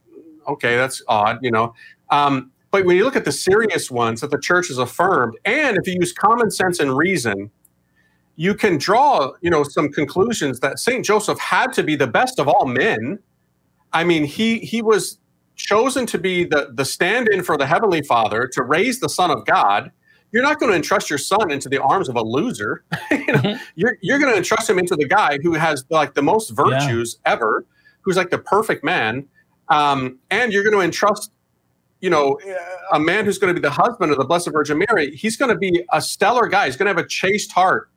[0.49, 1.75] okay, that's odd, you know.
[2.11, 5.79] Um, but when you look at the serious ones that the church has affirmed, and
[5.79, 7.51] if you use common sense and reason,
[8.37, 12.39] you can draw, you know, some conclusions that Saint Joseph had to be the best
[12.39, 13.19] of all men.
[13.95, 15.19] I mean, he he was
[15.55, 19.47] chosen to be the the stand-in for the heavenly Father to raise the Son of
[19.47, 19.91] God.
[20.33, 22.85] You're not going to entrust your son into the arms of a loser.
[23.11, 23.61] you know, Mhm.
[23.75, 27.17] you're you're going to entrust him into the guy who has like the most virtues
[27.25, 27.65] ever,
[28.03, 29.25] who's like the perfect man,
[29.71, 31.31] um, and you're going to entrust
[32.07, 32.38] you know,
[32.92, 35.49] a man who's going to be the husband of the Blessed Virgin Mary, he's going
[35.49, 36.66] to be a stellar guy.
[36.66, 37.90] He's going to have a chaste heart.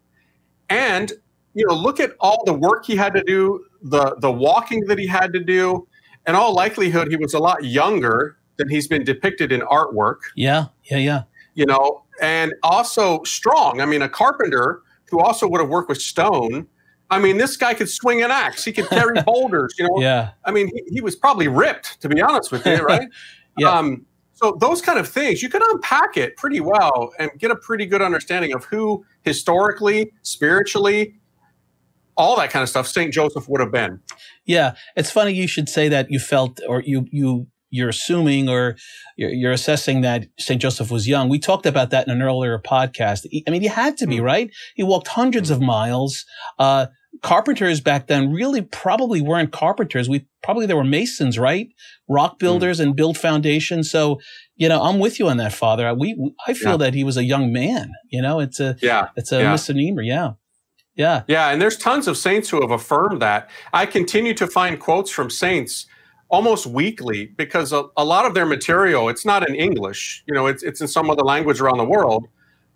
[0.68, 1.14] And,
[1.54, 4.98] you know, look at all the work he had to do, the the walking that
[4.98, 5.88] he had to do.
[6.28, 10.66] In all likelihood, he was a lot younger than he's been depicted in artwork, Yeah,
[10.86, 11.24] yeah, yeah.
[11.54, 13.80] you know, and also strong.
[13.80, 16.68] I mean, a carpenter who also would have worked with stone
[17.12, 18.64] I mean, this guy could swing an axe.
[18.64, 19.74] He could carry boulders.
[19.78, 20.00] You know.
[20.00, 20.32] Yeah.
[20.46, 23.08] I mean, he, he was probably ripped, to be honest with you, right?
[23.60, 23.72] Yeah.
[23.72, 27.56] Um, so those kind of things, you could unpack it pretty well and get a
[27.58, 31.16] pretty good understanding of who historically, spiritually,
[32.16, 33.14] all that kind of stuff St.
[33.14, 34.00] Joseph would have been.
[34.46, 38.76] Yeah, it's funny you should say that you felt or you you you're assuming or
[39.16, 40.60] you're, you're assessing that St.
[40.60, 41.30] Joseph was young.
[41.30, 43.28] We talked about that in an earlier podcast.
[43.48, 44.24] I mean, he had to be, Mm.
[44.24, 44.50] right?
[44.76, 46.26] He walked hundreds of miles.
[46.58, 46.88] Uh,
[47.22, 50.08] carpenters back then really probably weren't carpenters.
[50.08, 51.70] We probably there were masons, right?
[52.08, 52.46] Rock hmm.
[52.46, 53.90] builders and build foundations.
[53.92, 54.20] So,
[54.56, 55.94] you know, I'm with you on that, Father.
[55.94, 56.78] We, I feel Yeah.
[56.78, 57.92] that he was a young man.
[58.10, 59.10] You know, it's a Yeah.
[59.16, 59.52] it's a Yeah.
[59.52, 60.02] misnomer.
[60.02, 60.34] Yeah,
[60.96, 63.50] yeah, Yeah, and there's tons of saints who have affirmed that.
[63.74, 65.86] I continue to find quotes from saints
[66.30, 70.24] almost weekly because a, a lot of their material it's not in English.
[70.28, 72.28] You know, it's it's in some other language around the world.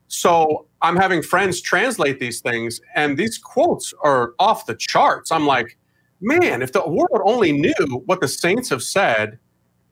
[0.07, 5.31] So I'm having friends translate these things, and these quotes are off the charts.
[5.31, 5.77] I'm like,
[6.21, 9.39] man, if the world only knew what the saints have said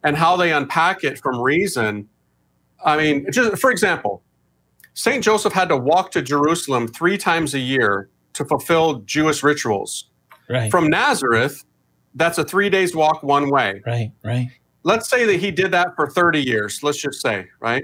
[0.04, 2.08] and how they unpack it from reason.
[2.84, 4.24] I mean, just for example,
[4.94, 10.10] Saint Joseph had to walk to Jerusalem three times a year to fulfill Jewish rituals.
[10.50, 11.64] right, From Nazareth,
[12.16, 13.82] that's a three days walk one way.
[13.86, 14.50] right, right.
[14.84, 17.84] Let's say that he did that for 30 years, let's just say, right?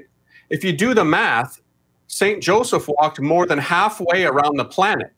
[0.49, 1.61] If you do the math,
[2.07, 2.41] St.
[2.41, 5.13] Joseph walked more than halfway around the planet.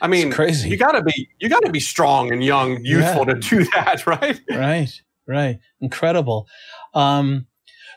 [0.00, 0.68] I mean, crazy.
[0.68, 4.40] you gotta be you gotta be strong and young, youthful to do that, right?
[4.50, 4.90] right
[5.26, 6.46] right incredible
[6.92, 7.46] um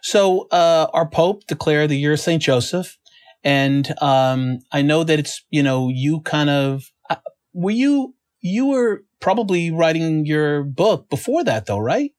[0.02, 2.98] so uh our pope declared the year of saint joseph
[3.44, 7.18] and um i know that it's you know you kind of uh,
[7.54, 12.12] were you you were probably writing your book before that though right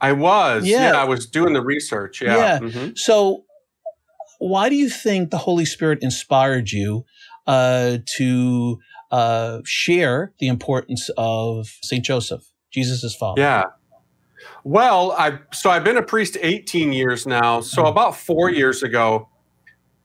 [0.00, 0.64] I was.
[0.64, 0.90] Yeah.
[0.92, 2.20] Yeah, I was doing the research.
[2.22, 2.36] Yeah.
[2.36, 2.58] Yeah.
[2.58, 2.98] Mhm.
[2.98, 3.44] so
[4.48, 7.04] why do you think the holy spirit inspired you
[7.46, 8.78] uh to
[9.10, 13.64] uh share the importance of saint joseph jesus' father Yeah.
[14.64, 17.60] Well, I so I've been a priest 18 years now.
[17.60, 19.28] So about 4 years ago,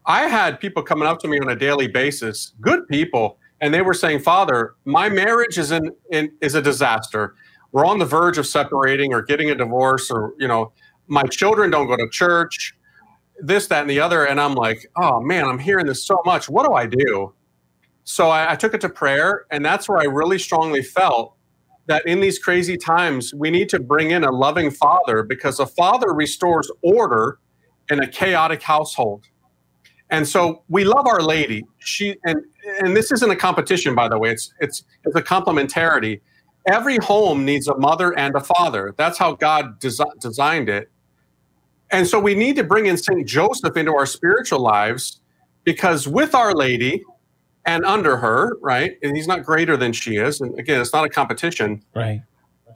[0.06, 3.82] I had people coming up to me on a daily basis, good people, and they
[3.82, 7.36] were saying, "Father, my marriage is in, in is a disaster.
[7.71, 10.71] We're on the verge of separating or getting a divorce or, you know,
[11.08, 12.73] my children don't go to church,
[13.39, 16.50] this that and the other." And I'm like, "Oh man, I'm hearing this so much.
[16.50, 17.34] What do I do?"
[18.04, 21.36] So I, I took it to prayer, and that's where I really strongly felt
[21.88, 25.65] that in these crazy times, we need to bring in a loving father because a
[25.65, 27.39] father restores order
[27.89, 29.26] in a chaotic household.
[30.10, 31.65] And so we love Our Lady.
[31.80, 32.41] She and
[32.82, 34.32] and this isn't a competition, by the way.
[34.32, 36.21] It's it's it's a complementarity.
[36.67, 38.93] Every home needs a mother and a father.
[38.97, 40.89] That's how God desi- designed it.
[41.91, 45.21] And so we need to bring in Saint Joseph into our spiritual lives
[45.63, 47.04] because with Our Lady
[47.65, 48.97] and under her, right?
[49.04, 50.41] And he's not greater than she is.
[50.41, 51.84] And again, it's not a competition.
[51.95, 52.21] right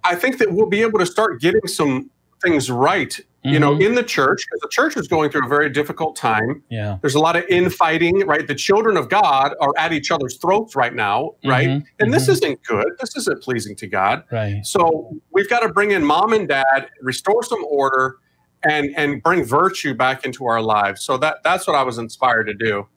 [0.04, 2.10] I think that we'll be able to start getting some
[2.42, 3.86] things right, you know, Mhm.
[3.86, 6.64] in the church, because the church is going through a very difficult time.
[6.70, 8.48] yeah There's a lot of infighting, right?
[8.48, 11.68] The children of God are at each other's throats right now, right?
[11.70, 12.32] Mhm, And this mhm.
[12.32, 12.88] isn't good.
[13.00, 14.24] This isn't pleasing to God.
[14.32, 18.16] right So we've got to bring in mom and dad, restore some order,
[18.64, 21.04] and and bring virtue back into our lives.
[21.04, 22.88] So that that's what I was inspired to do.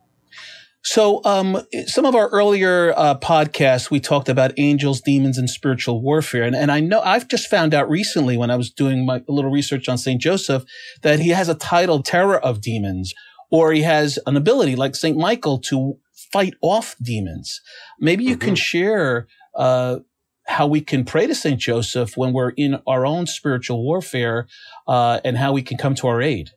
[0.87, 6.03] So, um, some of our earlier uh, podcasts, we talked about angels, demons, and spiritual
[6.03, 6.43] warfare.
[6.43, 9.51] And, and I know I've just found out recently when I was doing my little
[9.51, 10.21] research on St.
[10.21, 10.65] Joseph
[11.01, 13.15] that he has a title, Terror of Demons,
[13.51, 15.17] or he has an ability like St.
[15.17, 15.97] Michael to
[16.35, 17.63] fight off demons.
[17.99, 20.01] Maybe you can share uh,
[20.47, 21.59] how we can pray to St.
[21.59, 24.47] Joseph when we're in our own spiritual warfare
[24.87, 26.51] uh, and how we can come to our aid.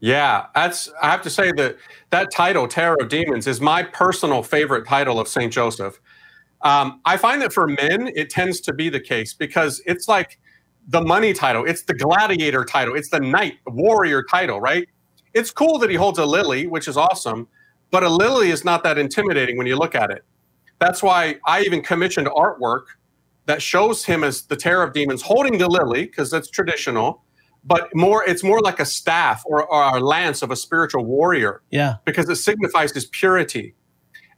[0.00, 0.90] Yeah, that's.
[1.00, 1.76] I have to say that
[2.10, 6.00] that title, Terror of Demons, is my personal favorite title of Saint Joseph.
[6.62, 10.38] Um, I find that for men, it tends to be the case because it's like
[10.88, 14.88] the money title, it's the gladiator title, it's the knight warrior title, right?
[15.34, 17.48] It's cool that he holds a lily, which is awesome,
[17.90, 20.24] but a lily is not that intimidating when you look at it.
[20.82, 22.84] That's why I even commissioned artwork
[23.46, 27.22] that shows him as the Terror of Demons holding the lily, because that's traditional
[27.64, 31.62] but more it's more like a staff or, or a lance of a spiritual warrior
[31.70, 31.94] Yeah.
[32.04, 33.76] because it signifies his purity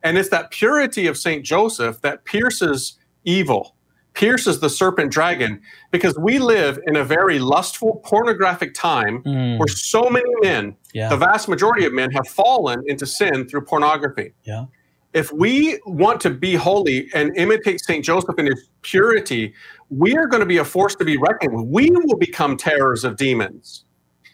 [0.03, 3.77] and it's that purity of saint joseph that pierces evil
[4.13, 5.59] pierces the serpent dragon
[5.91, 11.09] because we live in a very lustful pornographic time Mm, where so many men yeah.
[11.09, 14.67] the vast majority of men have fallen into sin through pornography Yeah.
[15.15, 18.05] If we want to be holy and imitate St.
[18.05, 19.55] Joseph in his purity,
[19.89, 21.67] we are going to be a force to be reckoned with.
[21.67, 23.85] We will become terrors of demons.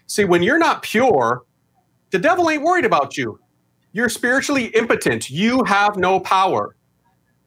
[0.07, 1.43] See, when you're not pure,
[2.11, 3.39] the devil ain't worried about you.
[3.93, 5.29] You're spiritually impotent.
[5.29, 6.77] You have no power.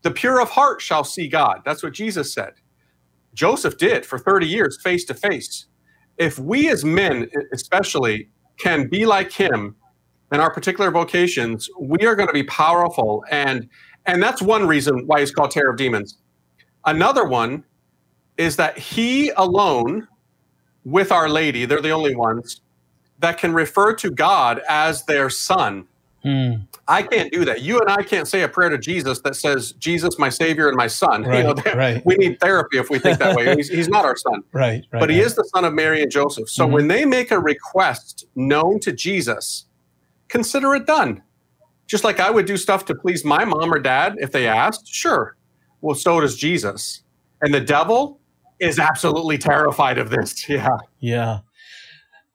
[0.04, 1.62] The pure of heart shall see God.
[1.66, 2.54] That's what Jesus said.
[3.34, 5.66] Joseph did for 30 years, face to face.
[6.18, 8.30] If we as men, especially,
[8.60, 9.76] can be like him
[10.34, 13.24] in our particular vocations, we are going to be powerful.
[13.30, 13.70] And
[14.06, 16.18] and that's one reason why he's called Terror of Demons.
[16.86, 17.64] Another one
[18.38, 20.08] is that he alone,
[20.84, 22.62] with Our Lady, they're the only ones
[23.20, 25.88] that can refer to God as their son.
[26.24, 26.54] Hmm.
[26.88, 27.62] I can't do that.
[27.62, 30.76] You and I can't say a prayer to Jesus that says, Jesus, my Savior and
[30.76, 31.24] my son.
[31.24, 32.06] Right, you know, right.
[32.06, 33.56] We need therapy if we think that way.
[33.56, 35.00] He's, he's not our son, Right, right.
[35.00, 35.26] but he right.
[35.26, 36.50] is the son of Mary and Joseph.
[36.50, 36.72] So Mhm.
[36.72, 39.66] when they make a request known to Jesus,
[40.34, 41.22] consider it done.
[41.88, 44.88] Just like I would do stuff to please my mom or dad if they asked,
[44.88, 45.38] sure.
[45.80, 47.04] Well, so does Jesus.
[47.42, 48.20] And the devil
[48.60, 50.50] is absolutely terrified of this.
[50.50, 50.78] Yeah.
[51.00, 51.40] Yeah.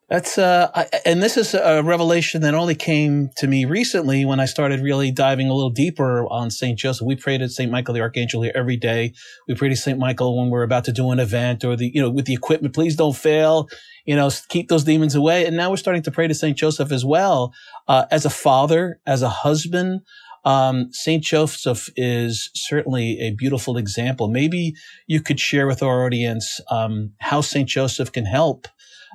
[0.09, 4.41] That's uh I, and this is a revelation that only came to me recently when
[4.41, 6.79] I started really diving a little deeper on St.
[6.79, 7.07] Joseph.
[7.07, 7.71] We pray to St.
[7.71, 9.13] Michael the Archangel here every day.
[9.49, 9.99] We pray to St.
[9.99, 12.75] Michael when we're about to do an event or the you know with the equipment,
[12.75, 13.69] please don't fail.
[14.09, 15.45] You know, keep those demons away.
[15.45, 16.57] And now we're starting to pray to St.
[16.57, 17.53] Joseph as well,
[17.89, 20.01] uh, as a father, as a husband.
[20.47, 21.23] Um, St.
[21.23, 24.29] Joseph is certainly a beautiful example.
[24.29, 24.73] Maybe
[25.09, 27.69] you could share with our audience um, how St.
[27.69, 28.67] Joseph can help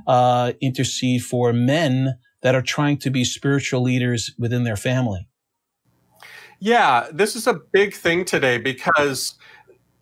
[0.06, 5.28] uh, intercede for men that are trying to be spiritual leaders within their family.
[6.60, 9.40] Yeah, this is a big thing today because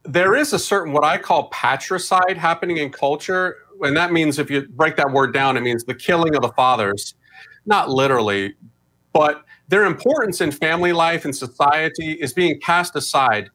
[0.03, 3.55] there is a certain what I call patricide happening in culture.
[3.82, 6.49] And that means if you break that word down, it means the killing of the
[6.49, 7.15] fathers.
[7.65, 8.55] Not literally,
[9.13, 13.49] but their importance in family life and society is being cast aside.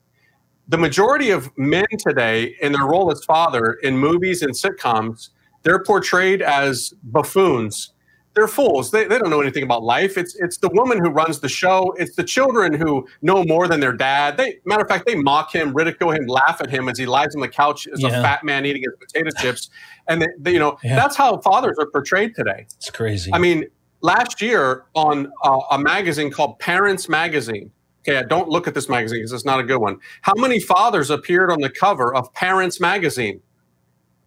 [0.68, 5.31] The majority of men today, in their role as father in movies and sitcoms,
[5.62, 7.93] they're portrayed as buffoons
[8.37, 8.91] they're fools.
[8.93, 10.16] They, they don't know anything about life.
[10.16, 11.93] It's it's the woman who runs the show.
[11.99, 14.37] It's the children who know more than their dad.
[14.37, 17.34] They matter of fact, they mock him, ridicule him, laugh at him as he lies
[17.34, 19.70] on the couch as a fat man eating his potato chips.
[20.07, 20.95] And they, they- you know Yeah.
[20.97, 22.66] that's how fathers are portrayed today.
[22.76, 23.30] It's crazy.
[23.34, 23.64] I mean,
[24.03, 27.72] last year on uh, a magazine called Parents Magazine.
[28.09, 29.99] Okay, don't look at this magazine because it's not a good one.
[30.22, 33.41] How many fathers appeared on the cover of Parents Magazine?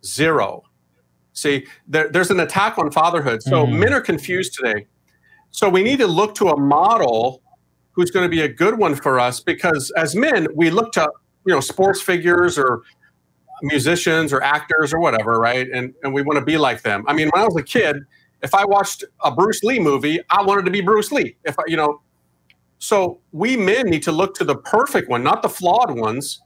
[0.05, 0.64] Zero.
[1.34, 3.42] See, there, there's an attack on fatherhood.
[3.44, 3.80] So Mhm.
[3.80, 4.86] men are confused today.
[5.52, 7.42] So we need to look to a model
[7.92, 11.10] who's going to be a good one for us because as men, we look to
[11.46, 12.82] you know sports figures or
[13.62, 15.68] musicians or actors or whatever, right?
[15.74, 17.04] And and we want to be like them.
[17.08, 17.98] I mean, when I was a kid,
[18.42, 21.36] if I watched a Bruce Lee movie, I wanted to be Bruce Lee.
[21.44, 22.02] If I, you know,
[22.78, 26.42] so we men need to look to the perfect one, not the flawed ones.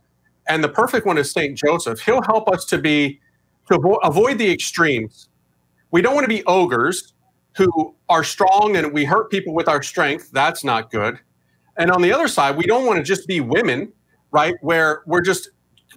[0.47, 2.01] And the perfect one is Saint Joseph.
[2.01, 3.19] He'll help us to be
[3.69, 5.29] to avo- avoid the extremes.
[5.91, 7.13] We don't want to be ogres
[7.57, 10.29] who are strong and we hurt people with our strength.
[10.31, 11.19] That's not good.
[11.77, 13.93] And on the other side, we don't want to just be women,
[14.31, 14.55] right?
[14.61, 15.49] Where we're just,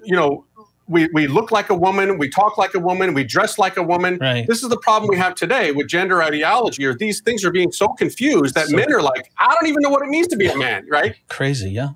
[0.05, 0.45] you know,
[0.89, 3.83] we, we look like a woman, we talk like a woman, we dress like a
[3.83, 4.19] woman.
[4.21, 4.47] Right.
[4.47, 7.73] This is the problem we have today with gender ideology, or these things are being
[7.73, 10.37] so confused that So- men are like, I don't even know what it means to
[10.37, 11.17] be a man, right?
[11.29, 11.89] crazy, yeah.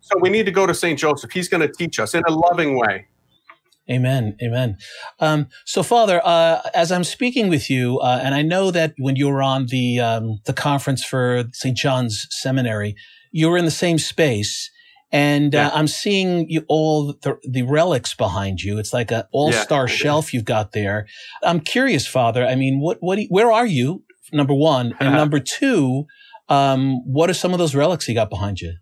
[0.00, 0.98] So we need to go to St.
[0.98, 1.30] Joseph.
[1.30, 3.06] He's going to teach us in a loving way.
[3.90, 4.36] Amen.
[4.42, 4.76] Amen.
[5.18, 9.16] Um, so, Father, uh, as I'm speaking with you, uh, and I know that when
[9.16, 11.76] you were on the um, the conference for St.
[11.76, 12.94] John's Seminary,
[13.32, 14.70] you were in the same space,
[15.10, 15.66] and Yeah.
[15.68, 18.78] uh, I'm seeing you all the, the relics behind you.
[18.78, 19.94] It's like a all star Yeah.
[19.94, 21.06] shelf you've got there.
[21.42, 22.46] I'm curious, Father.
[22.46, 24.04] I mean, what what do you- where are you?
[24.32, 26.06] Number one, and number two,
[26.48, 28.74] um, what are some of those relics you got behind you?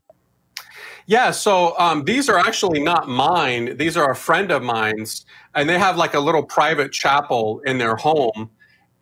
[1.10, 3.76] Yeah, so um, these are actually not mine.
[3.78, 7.78] These are a friend of mine's, and they have like a little private chapel in
[7.78, 8.48] their home.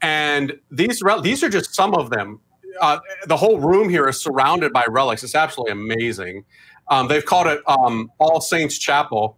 [0.01, 2.41] And these these are just some of them.
[2.81, 5.23] Uh, the whole room here is surrounded by relics.
[5.23, 6.47] It's absolutely amazing.
[6.89, 9.37] Um, they've called it um, All Saints Chapel,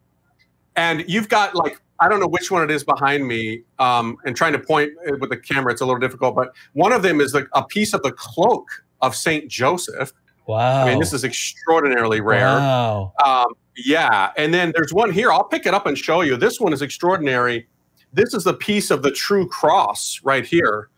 [0.76, 3.64] and you've got like I don't know which one it is behind me.
[3.80, 6.36] Um, and trying to point with the camera, it's a little difficult.
[6.36, 8.68] But one of them is a piece of the cloak
[9.02, 10.12] of Saint Joseph.
[10.46, 10.84] Wow.
[10.84, 12.46] I mean, this is extraordinarily rare.
[12.46, 13.12] Wow.
[13.24, 15.32] Um, yeah, and then there's one here.
[15.32, 16.36] I'll pick it up and show you.
[16.36, 17.68] This one is extraordinary.
[18.12, 20.88] This is the piece of the true cross right here.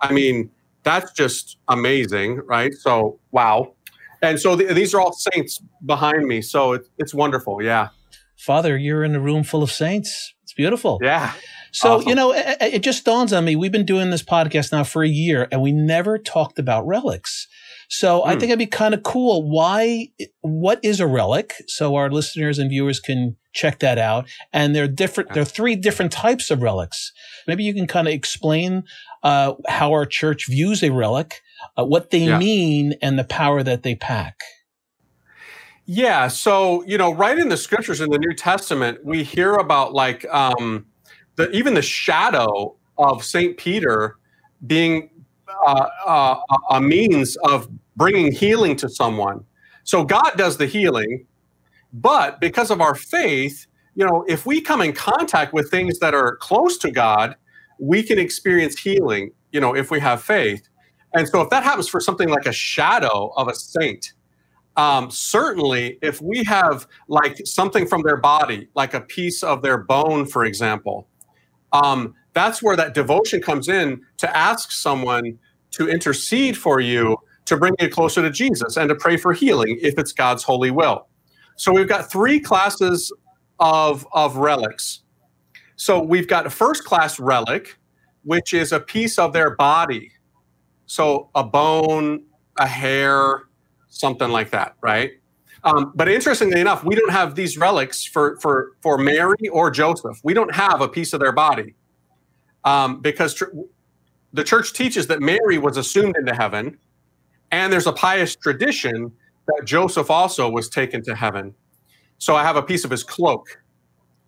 [0.00, 0.50] I mean,
[0.82, 2.72] that's just amazing, right?
[2.74, 3.74] So, wow.
[4.22, 6.40] And so th- these are all saints behind me.
[6.42, 7.62] So it, it's wonderful.
[7.62, 7.88] Yeah.
[8.36, 10.34] Father, you're in a room full of saints.
[10.42, 10.98] It's beautiful.
[11.02, 11.32] Yeah.
[11.70, 12.08] So, Awesome.
[12.08, 13.56] you know, it, it just dawns on me.
[13.56, 17.48] We've been doing this podcast now for a year and we never talked about relics.
[17.94, 18.40] So I Hmm.
[18.40, 19.42] think it'd be kind of cool.
[19.46, 20.08] Why,
[20.40, 21.52] what is a relic?
[21.66, 24.26] So our listeners and viewers can check that out.
[24.50, 27.12] And there are different, there are three different types of relics.
[27.46, 28.84] Maybe you can kind of explain,
[29.22, 31.42] uh, how our church views a relic,
[31.76, 32.38] uh, what they Yeah.
[32.38, 34.40] mean and the power that they pack.
[35.84, 39.92] Yeah, so you know, right in the scriptures in the New Testament, we hear about
[39.92, 40.86] like um,
[41.36, 44.16] the even the shadow of Saint Peter
[44.66, 45.10] being
[45.66, 46.36] uh, uh,
[46.70, 49.44] a means of bringing healing to someone.
[49.84, 51.26] So God does the healing,
[51.92, 56.14] but because of our faith, you know, if we come in contact with things that
[56.14, 57.36] are close to God,
[57.78, 59.32] we can experience healing.
[59.50, 60.68] You know, if we have faith,
[61.14, 64.14] and so if that happens for something like a shadow of a saint,
[64.76, 69.78] um, certainly if we have like something from their body like a piece of their
[69.78, 71.08] bone for example
[71.72, 75.38] um, that's where that devotion comes in to ask someone
[75.72, 79.78] to intercede for you to bring you closer to jesus and to pray for healing
[79.82, 81.08] if it's god's holy will
[81.56, 83.12] so we've got three classes
[83.60, 85.00] of, of relics
[85.76, 87.78] so we've got a first class relic
[88.24, 90.10] which is a piece of their body
[90.86, 92.24] so a bone
[92.58, 93.42] a hair
[93.92, 95.12] something like that, right?
[95.64, 100.18] Um, but interestingly enough, we don't have these relics for for for Mary or Joseph.
[100.24, 101.76] We don't have a piece of their body
[102.64, 103.50] um, because tr-
[104.32, 106.78] the church teaches that Mary was assumed into heaven,
[107.52, 109.12] and there's a pious tradition
[109.46, 111.54] that Joseph also was taken to heaven.
[112.18, 113.62] So I have a piece of his cloak,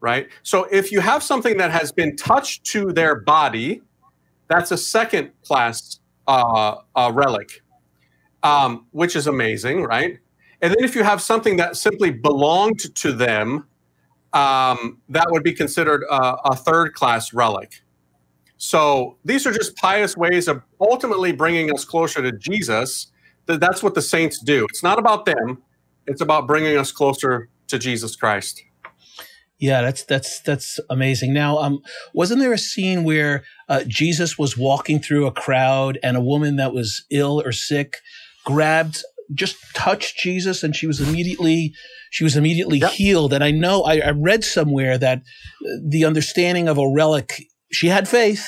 [0.01, 0.29] right?
[0.45, 3.83] So if you have something that has been touched to their body,
[4.49, 7.63] that's a second class uh, uh, relic
[8.45, 10.19] um, which is amazing, right?
[10.61, 13.67] And then if you have something that simply belonged to them,
[14.33, 17.83] um, that would be considered a, a third class relic.
[18.57, 23.09] So these are just pious ways of ultimately bringing us closer to Jesus.
[23.47, 24.67] That- That's what the saints do.
[24.71, 25.63] It's not about them,
[26.07, 28.63] it's about bringing us closer to Jesus Christ.
[29.59, 31.33] Yeah, that's that's that's amazing.
[31.33, 31.79] Now, um,
[32.13, 36.57] wasn't there a scene where uh, Jesus was walking through a crowd and a woman
[36.57, 37.99] that was ill or sick
[38.45, 41.73] grabbed, just touched Jesus, and she was immediately
[42.11, 42.91] she was immediately Yep.
[42.91, 43.33] healed.
[43.33, 47.87] And I know I, I read somewhere that uh, the understanding of a relic, she
[47.89, 48.45] had faith,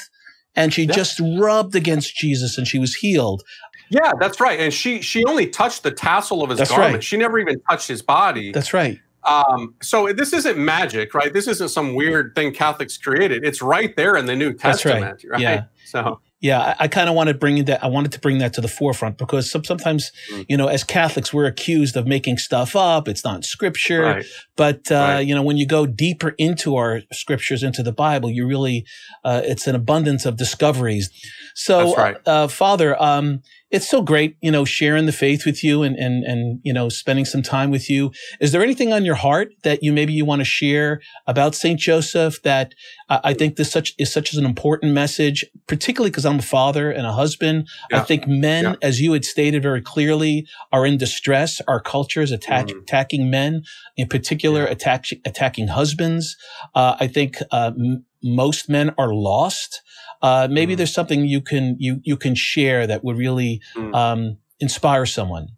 [0.57, 0.95] and she Yep.
[0.95, 3.43] just rubbed against Jesus, and she was healed.
[3.89, 4.59] Yeah, that's right.
[4.59, 6.95] And she she only touched the tassel of his That's garment.
[6.95, 7.05] right.
[7.05, 8.53] She never even touched his body.
[8.53, 8.99] That's right.
[9.25, 11.33] Um, so this isn't magic, right?
[11.33, 13.45] This isn't some weird thing Catholics created.
[13.45, 15.01] It's right there in the New That's right.
[15.01, 15.41] Testament, right?
[15.41, 15.65] Yeah.
[15.85, 17.83] So Yeah, I, I kind of wanted to bring that.
[17.83, 20.47] I wanted to bring that to the forefront because some, sometimes, Mm.
[20.49, 23.09] you know, as Catholics, we're accused of making stuff up.
[23.09, 24.03] It's not scripture.
[24.03, 24.27] right.
[24.57, 25.21] But uh, Right.
[25.27, 28.85] you know, when you go deeper into our scriptures, into the Bible, you really
[29.25, 31.11] uh, it's an abundance of discoveries.
[31.57, 32.17] So, That's right.
[32.27, 36.23] uh, Father, um, it's so great, you know, sharing the faith with you and and
[36.25, 38.13] and you know, spending some time with you.
[38.41, 41.81] Is there anything on your heart that you maybe you want to share about Saint
[41.81, 42.75] Joseph that
[43.09, 46.91] uh, I think this such is such an important message, particularly because I'm a father
[46.93, 47.67] and a husband.
[47.93, 48.75] I think men, Yeah.
[48.83, 51.61] as you had stated very clearly, are in distress.
[51.67, 52.83] Our culture is attack, Mhm.
[52.83, 53.63] attacking men,
[53.97, 54.71] in particular, Yeah.
[54.73, 56.37] attack, attacking husbands.
[56.75, 59.83] Uh, I think uh, m- most men are lost.
[60.23, 60.77] Uh, maybe Mhm.
[60.79, 63.95] there's something you can you you can share that would really Mm.
[63.95, 65.49] um, inspire someone.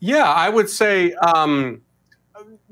[0.00, 1.82] Yeah, I would say um,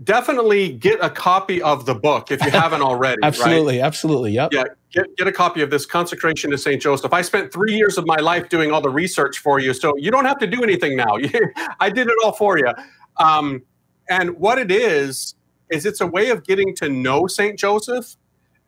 [0.02, 3.16] definitely get a copy of the book if you haven't already.
[3.22, 3.26] right?
[3.26, 4.32] Absolutely, absolutely.
[4.32, 4.50] Yep.
[4.52, 6.80] Yeah, get, get a copy of this Consecration to St.
[6.80, 7.12] Joseph.
[7.12, 10.10] I spent three years of my life doing all the research for you, so you
[10.10, 11.16] don't have to do anything now.
[11.80, 12.70] I did it all for you.
[13.18, 13.62] Um,
[14.08, 15.34] and what it is,
[15.70, 17.58] is it's a way of getting to know St.
[17.58, 18.16] Joseph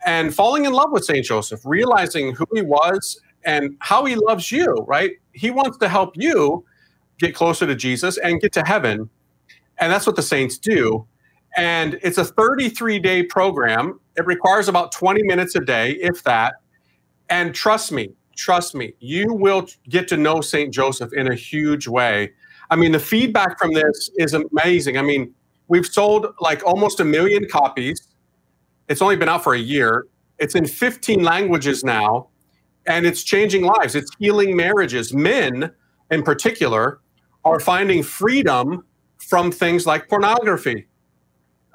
[0.07, 1.25] and falling in love with St.
[1.25, 5.13] Joseph, realizing who he was and how he loves you, right?
[5.33, 6.65] He wants to help you
[7.19, 9.11] get closer to Jesus and get to heaven.
[9.79, 11.07] And that's what the saints do.
[11.57, 14.01] And it's a 33 day program.
[14.17, 16.55] It requires about 20 minutes a day, if that.
[17.29, 20.73] And trust me, trust me, you will get to know St.
[20.73, 22.33] Joseph in a huge way.
[22.71, 24.97] I mean, the feedback from this is amazing.
[24.97, 25.35] I mean,
[25.69, 28.09] we've sold like almost a million copies.
[28.91, 30.09] It's only been out for a year.
[30.39, 32.29] It's in 15 languages now,
[32.87, 33.95] and it's changing lives.
[33.95, 35.15] It's healing marriages.
[35.15, 35.71] Men,
[36.11, 36.99] in particular,
[37.45, 38.85] are finding freedom
[39.19, 40.89] from things like pornography.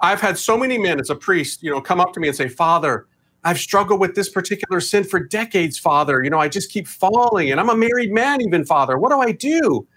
[0.02, 2.36] I've had so many men as a priest, you know, come up to me and
[2.36, 3.08] say, "Father,
[3.46, 6.22] I've struggled with this particular sin for decades, Father.
[6.22, 8.98] You know, I just keep falling, and I'm a married man, even, Father.
[8.98, 9.88] What do I do?"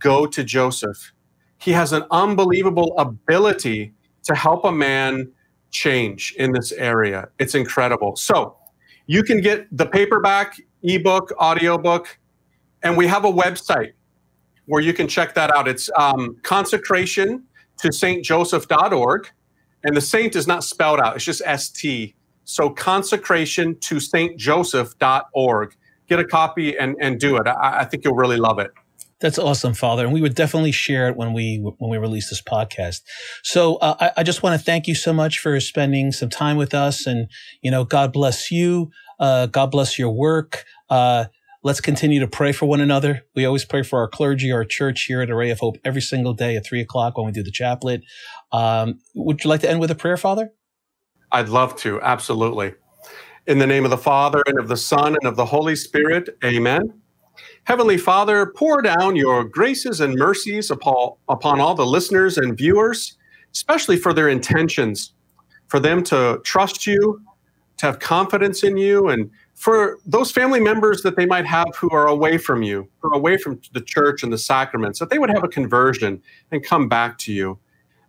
[0.00, 1.12] Go to Joseph.
[1.58, 3.92] He has an unbelievable ability
[4.24, 5.30] to help a man
[5.70, 7.28] change in this area.
[7.38, 8.16] It's incredible.
[8.16, 8.56] So,
[9.08, 12.18] you can get the paperback, ebook, audiobook,
[12.82, 13.92] and we have a website
[14.66, 15.66] where you can check that out.
[15.66, 17.42] It's um, consecration
[17.78, 19.30] to stjoseph.org.
[19.84, 22.14] And the saint is not spelled out, it's just ST.
[22.44, 25.76] So consecration to stjoseph.org.
[26.06, 27.46] Get a copy and, and do it.
[27.46, 28.70] I, I think you'll really love it.
[29.20, 32.40] That's awesome, Father, and we would definitely share it when we when we release this
[32.40, 33.00] podcast.
[33.42, 36.56] So uh, I, I just want to thank you so much for spending some time
[36.56, 37.28] with us, and
[37.60, 38.90] you know, God bless you.
[39.18, 40.64] Uh, God bless your work.
[40.88, 41.24] Uh,
[41.64, 43.24] let's continue to pray for one another.
[43.34, 46.32] We always pray for our clergy, our church here at Array of Hope every single
[46.32, 48.02] day at three o'clock when we do the chaplet.
[48.52, 50.52] Um, would you like to end with a prayer, Father?
[51.32, 52.74] I'd love to, absolutely.
[53.48, 56.38] In the name of the Father, and of the Son, and of the Holy Spirit,
[56.44, 56.97] amen.
[57.68, 63.18] Heavenly Father, pour down your graces and mercies upon, upon all the listeners and viewers,
[63.52, 65.12] especially for their intentions,
[65.66, 67.20] for them to trust you,
[67.76, 71.90] to have confidence in you, and for those family members that they might have who
[71.90, 75.18] are away from you, who are away from the church and the sacraments, that they
[75.18, 77.58] would have a conversion and come back to you.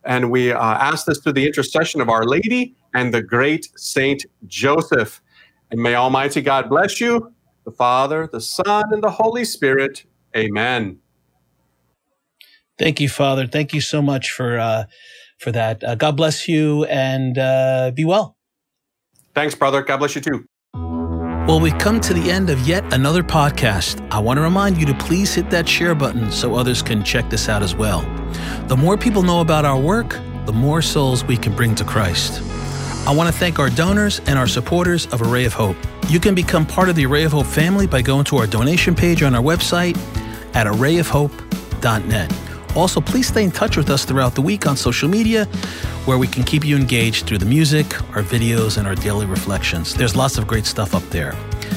[0.05, 4.25] And we uh, ask this through the intercession of Our Lady and the great Saint
[4.47, 5.21] Joseph.
[5.69, 7.33] And may Almighty God bless you,
[7.65, 10.05] the Father, the Son, and the Holy Spirit.
[10.35, 10.99] Amen.
[12.77, 13.45] Thank you, Father.
[13.45, 14.85] Thank you so much for uh,
[15.39, 15.83] for that.
[15.83, 18.37] Uh, God bless you and uh, be well.
[19.35, 19.81] Thanks, brother.
[19.81, 20.45] God bless you too.
[21.49, 24.07] Well, we've come to the end of yet another podcast.
[24.11, 27.29] I want to remind you to please hit that share button so others can check
[27.29, 28.01] this out as well.
[28.67, 32.43] The more people know about our work, the more souls we can bring to Christ.
[33.09, 35.75] I want to thank our donors and our supporters of Array of Hope.
[36.09, 38.93] You can become part of the Array of Hope family by going to our donation
[38.93, 39.97] page on our website
[40.55, 42.31] at arrayofhope.net.
[42.75, 45.45] Also, please stay in touch with us throughout the week on social media,
[46.05, 49.95] where we can keep you engaged through the music, our videos, and our daily reflections.
[49.95, 51.35] There's lots of great stuff up there.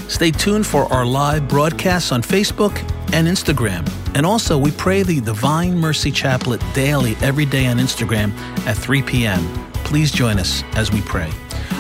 [0.08, 2.76] Stay tuned for our live broadcasts on Facebook
[3.14, 3.90] and Instagram.
[4.14, 9.00] And also, we pray the Divine Mercy Chaplet daily, every day on Instagram at 3
[9.00, 9.71] p.m.
[9.92, 11.30] Please join us as we pray.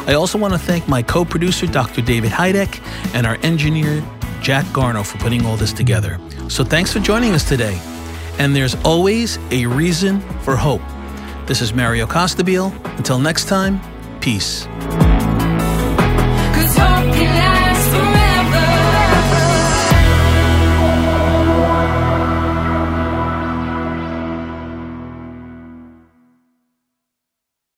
[0.06, 2.02] I also want to thank my co producer, Dr.
[2.02, 2.78] David Hajduk,
[3.14, 4.04] and our engineer,
[4.42, 6.20] Jack Garno, for putting all this together.
[6.50, 7.80] So thanks for joining us today.
[8.38, 10.82] And there's always a reason for hope.
[11.46, 12.70] This is Mario Costabile.
[12.98, 13.80] Until next time,
[14.20, 14.66] peace.